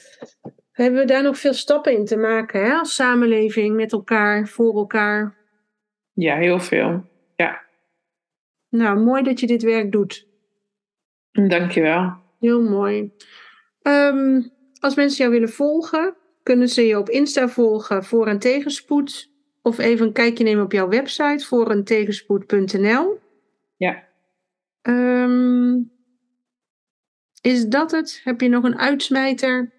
[0.72, 2.72] Hebben we daar nog veel stappen in te maken hè?
[2.72, 5.36] als samenleving met elkaar, voor elkaar?
[6.12, 7.04] Ja, heel veel.
[7.36, 7.62] Ja.
[8.68, 10.28] Nou, mooi dat je dit werk doet.
[11.30, 12.16] Dankjewel.
[12.38, 13.12] Heel mooi.
[13.82, 19.30] Um, als mensen jou willen volgen, kunnen ze je op Insta volgen voor een tegenspoed.
[19.62, 23.18] Of even een kijkje nemen op jouw website voor een tegenspoed.nl.
[23.76, 24.08] Ja.
[24.82, 25.90] Um,
[27.40, 28.20] is dat het?
[28.24, 29.72] Heb je nog een uitsmijter?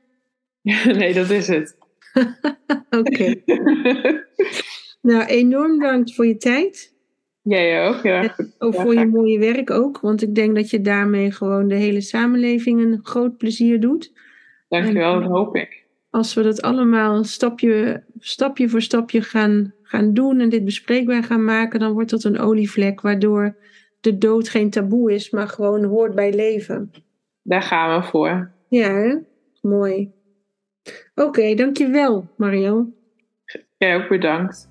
[0.98, 1.78] nee, dat is het.
[3.00, 3.36] Oké.
[5.02, 6.94] nou, enorm dank voor je tijd.
[7.44, 8.36] Jij ook, ja.
[8.60, 10.00] En voor je mooie werk ook.
[10.00, 14.12] Want ik denk dat je daarmee gewoon de hele samenleving een groot plezier doet.
[14.68, 15.81] Dankjewel, dat hoop ik.
[16.12, 21.44] Als we dat allemaal stapje, stapje voor stapje gaan, gaan doen en dit bespreekbaar gaan
[21.44, 23.56] maken, dan wordt dat een olievlek waardoor
[24.02, 26.92] de dood geen taboe is, maar gewoon hoort bij leven.
[27.42, 28.52] Daar gaan we voor.
[28.68, 29.16] Ja, hè?
[29.62, 30.12] mooi.
[31.16, 32.96] Oké, dankjewel Marion.
[33.78, 34.71] Jij ook bedankt.